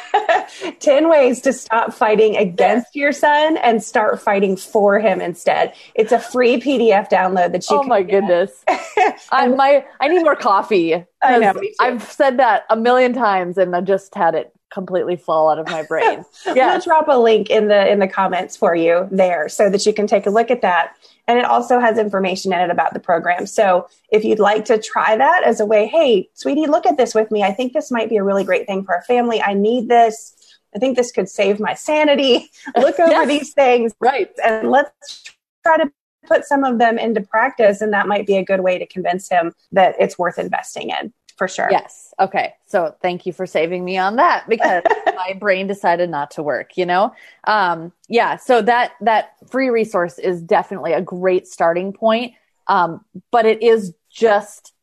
10 0.80 1.08
ways 1.08 1.40
to 1.42 1.52
stop 1.52 1.92
fighting 1.92 2.36
against 2.36 2.94
your 2.94 3.12
son 3.12 3.56
and 3.58 3.82
start 3.82 4.20
fighting 4.20 4.56
for 4.56 4.98
him 4.98 5.20
instead. 5.20 5.72
It's 5.94 6.12
a 6.12 6.18
free 6.18 6.60
PDF 6.60 7.08
download 7.10 7.52
that 7.52 7.68
you 7.70 7.76
oh 7.76 7.80
can 7.80 7.86
Oh 7.86 7.88
my 7.88 8.02
get. 8.02 8.20
goodness. 8.20 8.64
I 9.30 9.48
my 9.48 9.84
I 10.00 10.08
need 10.08 10.22
more 10.22 10.36
coffee. 10.36 11.04
I 11.22 11.38
know. 11.38 11.54
I've 11.80 12.02
said 12.02 12.38
that 12.38 12.64
a 12.70 12.76
million 12.76 13.12
times 13.12 13.58
and 13.58 13.74
I 13.74 13.80
just 13.80 14.14
had 14.14 14.34
it 14.34 14.52
completely 14.70 15.16
fall 15.16 15.48
out 15.48 15.58
of 15.58 15.66
my 15.68 15.82
brain. 15.84 16.24
Yeah. 16.54 16.72
we'll 16.72 16.80
drop 16.80 17.08
a 17.08 17.18
link 17.18 17.48
in 17.50 17.68
the 17.68 17.90
in 17.90 17.98
the 17.98 18.08
comments 18.08 18.56
for 18.56 18.74
you 18.74 19.08
there 19.10 19.48
so 19.48 19.70
that 19.70 19.86
you 19.86 19.92
can 19.92 20.06
take 20.06 20.26
a 20.26 20.30
look 20.30 20.50
at 20.50 20.62
that. 20.62 20.94
And 21.28 21.38
it 21.38 21.44
also 21.44 21.80
has 21.80 21.98
information 21.98 22.52
in 22.52 22.60
it 22.60 22.70
about 22.70 22.92
the 22.94 23.00
program. 23.00 23.46
So 23.46 23.88
if 24.10 24.24
you'd 24.24 24.38
like 24.38 24.64
to 24.66 24.78
try 24.78 25.16
that 25.16 25.42
as 25.44 25.58
a 25.58 25.66
way, 25.66 25.86
hey, 25.86 26.28
sweetie, 26.34 26.66
look 26.66 26.86
at 26.86 26.96
this 26.98 27.14
with 27.14 27.30
me. 27.32 27.42
I 27.42 27.52
think 27.52 27.72
this 27.72 27.90
might 27.90 28.08
be 28.08 28.16
a 28.16 28.22
really 28.22 28.44
great 28.44 28.66
thing 28.66 28.84
for 28.84 28.94
our 28.94 29.02
family. 29.02 29.42
I 29.42 29.54
need 29.54 29.88
this. 29.88 30.35
I 30.76 30.78
think 30.78 30.96
this 30.96 31.10
could 31.10 31.28
save 31.28 31.58
my 31.58 31.72
sanity. 31.72 32.50
Look 32.76 33.00
over 33.00 33.10
yes. 33.10 33.28
these 33.28 33.52
things. 33.54 33.94
Right. 33.98 34.30
And 34.44 34.70
let's 34.70 35.24
try 35.64 35.78
to 35.78 35.90
put 36.26 36.44
some 36.44 36.64
of 36.64 36.78
them 36.78 36.98
into 36.98 37.22
practice. 37.22 37.80
And 37.80 37.92
that 37.94 38.06
might 38.06 38.26
be 38.26 38.36
a 38.36 38.44
good 38.44 38.60
way 38.60 38.78
to 38.78 38.86
convince 38.86 39.28
him 39.28 39.54
that 39.72 39.94
it's 39.98 40.18
worth 40.18 40.38
investing 40.38 40.90
in 40.90 41.14
for 41.36 41.48
sure. 41.48 41.68
Yes. 41.70 42.12
Okay. 42.20 42.54
So 42.66 42.94
thank 43.00 43.24
you 43.24 43.32
for 43.32 43.46
saving 43.46 43.84
me 43.84 43.96
on 43.96 44.16
that 44.16 44.46
because 44.48 44.82
my 45.16 45.32
brain 45.32 45.66
decided 45.66 46.10
not 46.10 46.30
to 46.32 46.42
work, 46.42 46.76
you 46.76 46.84
know? 46.84 47.14
Um, 47.44 47.92
yeah. 48.08 48.36
So 48.36 48.60
that, 48.62 48.92
that 49.00 49.34
free 49.48 49.70
resource 49.70 50.18
is 50.18 50.42
definitely 50.42 50.92
a 50.92 51.00
great 51.00 51.46
starting 51.46 51.92
point. 51.92 52.34
Um, 52.66 53.04
but 53.30 53.46
it 53.46 53.62
is 53.62 53.94
just, 54.10 54.74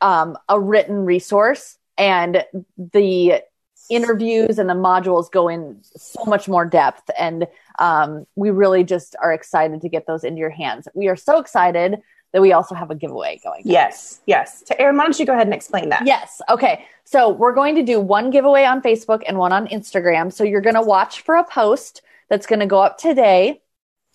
um, 0.00 0.38
a 0.48 0.58
written 0.58 1.04
resource 1.04 1.78
and 1.98 2.44
the 2.78 3.42
interviews 3.90 4.58
and 4.58 4.68
the 4.68 4.74
modules 4.74 5.30
go 5.30 5.48
in 5.48 5.80
so 5.96 6.24
much 6.24 6.48
more 6.48 6.64
depth. 6.64 7.10
And 7.18 7.46
um, 7.78 8.26
we 8.34 8.50
really 8.50 8.84
just 8.84 9.16
are 9.22 9.32
excited 9.32 9.80
to 9.80 9.88
get 9.88 10.06
those 10.06 10.24
into 10.24 10.38
your 10.38 10.50
hands. 10.50 10.88
We 10.94 11.08
are 11.08 11.16
so 11.16 11.38
excited 11.38 12.00
that 12.32 12.42
we 12.42 12.52
also 12.52 12.74
have 12.74 12.90
a 12.90 12.96
giveaway 12.96 13.40
going 13.44 13.62
yes 13.64 14.20
yes. 14.26 14.62
To 14.62 14.80
Erin, 14.80 14.96
why 14.96 15.04
don't 15.04 15.18
you 15.18 15.24
go 15.24 15.32
ahead 15.32 15.46
and 15.46 15.54
explain 15.54 15.90
that? 15.90 16.04
Yes. 16.04 16.42
Okay. 16.48 16.84
So 17.04 17.28
we're 17.28 17.54
going 17.54 17.76
to 17.76 17.82
do 17.82 18.00
one 18.00 18.30
giveaway 18.30 18.64
on 18.64 18.82
facebook 18.82 19.22
and 19.26 19.38
one 19.38 19.52
on 19.52 19.68
instagram. 19.68 20.32
So 20.32 20.42
you're 20.42 20.60
going 20.60 20.74
to 20.74 20.82
watch 20.82 21.20
for 21.20 21.36
a 21.36 21.44
post 21.44 22.02
that's 22.28 22.46
going 22.46 22.60
to 22.60 22.66
go 22.66 22.80
up 22.80 22.98
today 22.98 23.62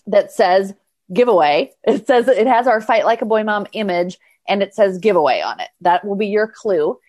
that 0.08 0.32
says 0.32 0.74
giveaway. 1.14 1.72
It 1.88 2.08
says 2.08 2.28
it 2.28 2.48
has 2.48 2.68
our 2.68 2.82
fight 2.82 3.06
like 3.06 3.22
a 3.22 3.26
boy 3.26 3.44
mom 3.44 3.68
image 3.72 4.20
and 4.48 4.62
it 4.62 4.76
says 4.76 4.98
giveaway 4.98 5.42
on 5.42 5.62
it. 5.62 5.70
That 5.82 6.04
will 6.04 6.16
be 6.16 6.28
your 6.28 6.48
clue. 6.48 7.00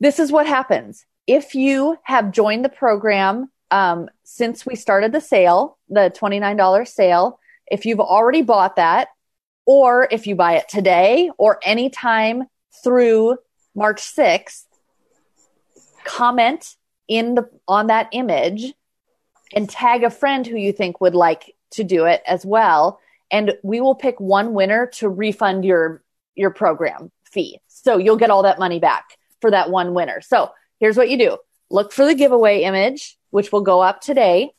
This 0.00 0.18
is 0.18 0.32
what 0.32 0.46
happens 0.46 1.06
if 1.26 1.54
you 1.54 1.96
have 2.02 2.32
joined 2.32 2.64
the 2.64 2.68
program 2.68 3.50
um, 3.70 4.08
since 4.24 4.66
we 4.66 4.76
started 4.76 5.12
the 5.12 5.20
sale, 5.20 5.78
the 5.88 6.12
$29 6.14 6.86
sale, 6.86 7.38
if 7.66 7.86
you've 7.86 8.00
already 8.00 8.42
bought 8.42 8.76
that, 8.76 9.08
or 9.64 10.08
if 10.10 10.26
you 10.26 10.34
buy 10.34 10.56
it 10.56 10.68
today 10.68 11.30
or 11.38 11.58
anytime 11.62 12.44
through 12.82 13.36
March 13.74 14.02
6th, 14.02 14.64
comment 16.04 16.76
in 17.08 17.34
the 17.34 17.48
on 17.68 17.86
that 17.86 18.08
image 18.12 18.72
and 19.54 19.68
tag 19.68 20.02
a 20.02 20.10
friend 20.10 20.46
who 20.46 20.56
you 20.56 20.72
think 20.72 21.00
would 21.00 21.14
like 21.14 21.54
to 21.70 21.84
do 21.84 22.06
it 22.06 22.22
as 22.26 22.44
well. 22.44 22.98
And 23.30 23.54
we 23.62 23.80
will 23.80 23.94
pick 23.94 24.18
one 24.18 24.52
winner 24.54 24.86
to 24.94 25.08
refund 25.08 25.64
your 25.64 26.02
your 26.34 26.50
program 26.50 27.10
fee. 27.24 27.60
So 27.68 27.98
you'll 27.98 28.16
get 28.16 28.30
all 28.30 28.42
that 28.42 28.58
money 28.58 28.78
back 28.78 29.04
for 29.40 29.50
that 29.50 29.70
one 29.70 29.94
winner. 29.94 30.20
So 30.20 30.50
here's 30.82 30.96
what 30.96 31.08
you 31.08 31.16
do 31.16 31.38
look 31.70 31.92
for 31.92 32.04
the 32.04 32.14
giveaway 32.14 32.62
image, 32.62 33.16
which 33.30 33.50
will 33.50 33.62
go 33.62 33.80
up 33.80 34.02
today. 34.02 34.50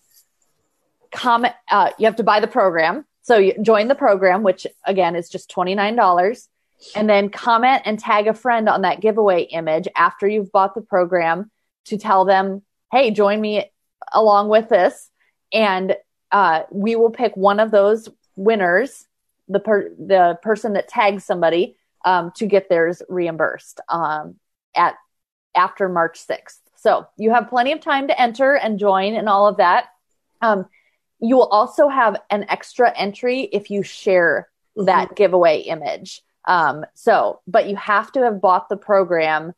Comment, 1.11 1.53
uh, 1.69 1.91
you 1.99 2.05
have 2.05 2.15
to 2.15 2.23
buy 2.23 2.39
the 2.39 2.47
program. 2.47 3.05
So 3.21 3.37
you 3.37 3.53
join 3.61 3.87
the 3.87 3.93
program, 3.93 4.41
which 4.41 4.65
again 4.83 5.15
is 5.15 5.29
just 5.29 5.51
$29. 5.51 6.47
And 6.95 7.07
then 7.07 7.29
comment 7.29 7.83
and 7.85 7.99
tag 7.99 8.27
a 8.27 8.33
friend 8.33 8.67
on 8.67 8.81
that 8.81 8.99
giveaway 8.99 9.43
image 9.43 9.87
after 9.95 10.27
you've 10.27 10.51
bought 10.51 10.73
the 10.73 10.81
program 10.81 11.51
to 11.85 11.97
tell 11.97 12.25
them, 12.25 12.63
hey, 12.91 13.11
join 13.11 13.39
me 13.39 13.69
along 14.11 14.49
with 14.49 14.69
this. 14.69 15.09
And 15.53 15.95
uh, 16.31 16.63
we 16.71 16.95
will 16.95 17.11
pick 17.11 17.37
one 17.37 17.59
of 17.59 17.69
those 17.69 18.09
winners, 18.35 19.05
the 19.47 19.59
per- 19.59 19.93
the 19.99 20.39
person 20.41 20.73
that 20.73 20.87
tags 20.87 21.25
somebody, 21.25 21.77
um, 22.05 22.31
to 22.37 22.47
get 22.47 22.69
theirs 22.69 23.03
reimbursed 23.07 23.81
um, 23.87 24.35
at 24.75 24.95
after 25.55 25.89
March 25.89 26.25
6th. 26.25 26.59
So 26.75 27.07
you 27.17 27.31
have 27.31 27.49
plenty 27.49 27.71
of 27.71 27.79
time 27.79 28.07
to 28.07 28.21
enter 28.21 28.55
and 28.55 28.77
join 28.77 29.15
and 29.15 29.29
all 29.29 29.47
of 29.47 29.57
that. 29.57 29.87
Um, 30.41 30.65
you 31.19 31.37
will 31.37 31.47
also 31.47 31.87
have 31.87 32.21
an 32.29 32.45
extra 32.49 32.91
entry 32.97 33.41
if 33.53 33.71
you 33.71 33.83
share 33.83 34.49
mm-hmm. 34.77 34.85
that 34.85 35.15
giveaway 35.15 35.59
image. 35.59 36.21
Um, 36.45 36.85
so, 36.93 37.39
but 37.47 37.69
you 37.69 37.77
have 37.77 38.11
to 38.13 38.23
have 38.23 38.41
bought 38.41 38.67
the 38.67 38.75
program 38.75 39.53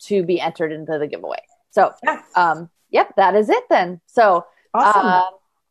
to 0.00 0.22
be 0.22 0.38
entered 0.38 0.72
into 0.72 0.98
the 0.98 1.06
giveaway. 1.06 1.42
So, 1.70 1.94
yeah. 2.04 2.20
um, 2.34 2.68
yep, 2.90 3.14
that 3.16 3.34
is 3.34 3.48
it 3.48 3.64
then. 3.70 4.00
So, 4.06 4.44
awesome. 4.74 5.06
Uh, 5.06 5.22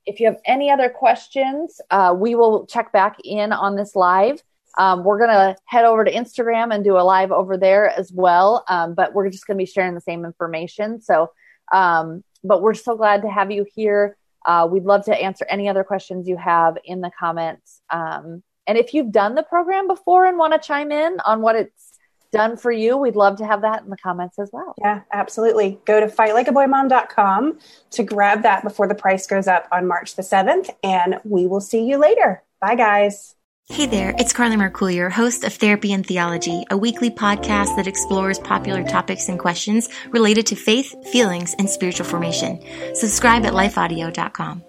if 0.08 0.20
you 0.20 0.26
have 0.28 0.40
any 0.46 0.72
other 0.72 0.90
questions, 0.90 1.80
uh, 1.92 2.16
we 2.18 2.36
will 2.36 2.66
check 2.66 2.92
back 2.92 3.18
in 3.24 3.52
on 3.52 3.76
this 3.76 3.96
live. 3.96 4.42
Um, 4.78 5.04
we're 5.04 5.18
going 5.18 5.30
to 5.30 5.56
head 5.66 5.86
over 5.86 6.04
to 6.04 6.12
Instagram 6.12 6.74
and 6.74 6.84
do 6.84 6.98
a 6.98 7.02
live 7.02 7.32
over 7.32 7.58
there 7.58 7.90
as 7.90 8.12
well. 8.12 8.64
Um, 8.68 8.94
but 8.94 9.14
we're 9.14 9.30
just 9.30 9.48
going 9.48 9.58
to 9.58 9.62
be 9.62 9.70
sharing 9.70 9.96
the 9.96 10.02
same 10.02 10.26
information. 10.26 11.02
So, 11.02 11.32
um, 11.72 12.24
but 12.44 12.62
we're 12.62 12.74
so 12.74 12.96
glad 12.96 13.22
to 13.24 13.30
have 13.30 13.52
you 13.52 13.66
here. 13.74 14.18
Uh, 14.46 14.68
we'd 14.70 14.84
love 14.84 15.06
to 15.06 15.16
answer 15.16 15.46
any 15.50 15.68
other 15.68 15.84
questions 15.84 16.28
you 16.28 16.38
have 16.38 16.78
in 16.84 17.02
the 17.02 17.12
comments. 17.18 17.82
Um, 17.90 18.44
and 18.68 18.78
if 18.78 18.94
you've 18.94 19.12
done 19.12 19.36
the 19.36 19.44
program 19.44 19.88
before 19.88 20.26
and 20.26 20.38
want 20.38 20.54
to 20.54 20.60
chime 20.60 20.92
in 20.92 21.20
on 21.26 21.42
what 21.42 21.56
it's 21.56 21.98
done 22.32 22.58
for 22.58 22.72
you, 22.72 22.98
we'd 22.98 23.16
love 23.16 23.38
to 23.38 23.46
have 23.46 23.62
that 23.62 23.84
in 23.84 23.90
the 23.90 23.98
comments 23.98 24.38
as 24.40 24.50
well. 24.52 24.76
Yeah, 24.80 25.02
absolutely. 25.14 25.80
Go 25.86 26.00
to 26.00 26.08
fightlikeaboymom.com 26.08 27.60
to 27.92 28.04
grab 28.04 28.44
that 28.44 28.64
before 28.64 28.88
the 28.88 28.96
price 28.96 29.26
goes 29.26 29.48
up 29.48 29.68
on 29.72 29.88
March 29.88 30.16
the 30.16 30.22
7th. 30.22 30.70
And 30.84 31.20
we 31.24 31.48
will 31.48 31.62
see 31.62 31.86
you 31.86 31.98
later. 31.98 32.44
Bye, 32.60 32.76
guys. 32.76 33.36
Hey 33.70 33.88
there, 33.88 34.14
it's 34.20 34.32
Carly 34.32 34.58
Mercourier, 34.58 35.12
host 35.12 35.44
of 35.44 35.52
Therapy 35.52 35.92
and 35.92 36.06
Theology, 36.06 36.64
a 36.70 36.78
weekly 36.78 37.10
podcast 37.10 37.76
that 37.78 37.88
explores 37.88 38.38
popular 38.38 38.84
topics 38.84 39.28
and 39.28 39.40
questions 39.40 39.90
related 40.12 40.46
to 40.48 40.56
faith, 40.56 40.94
feelings, 41.12 41.56
and 41.58 41.68
spiritual 41.68 42.06
formation. 42.06 42.60
Subscribe 42.94 43.44
at 43.44 43.54
lifeaudio.com. 43.54 44.64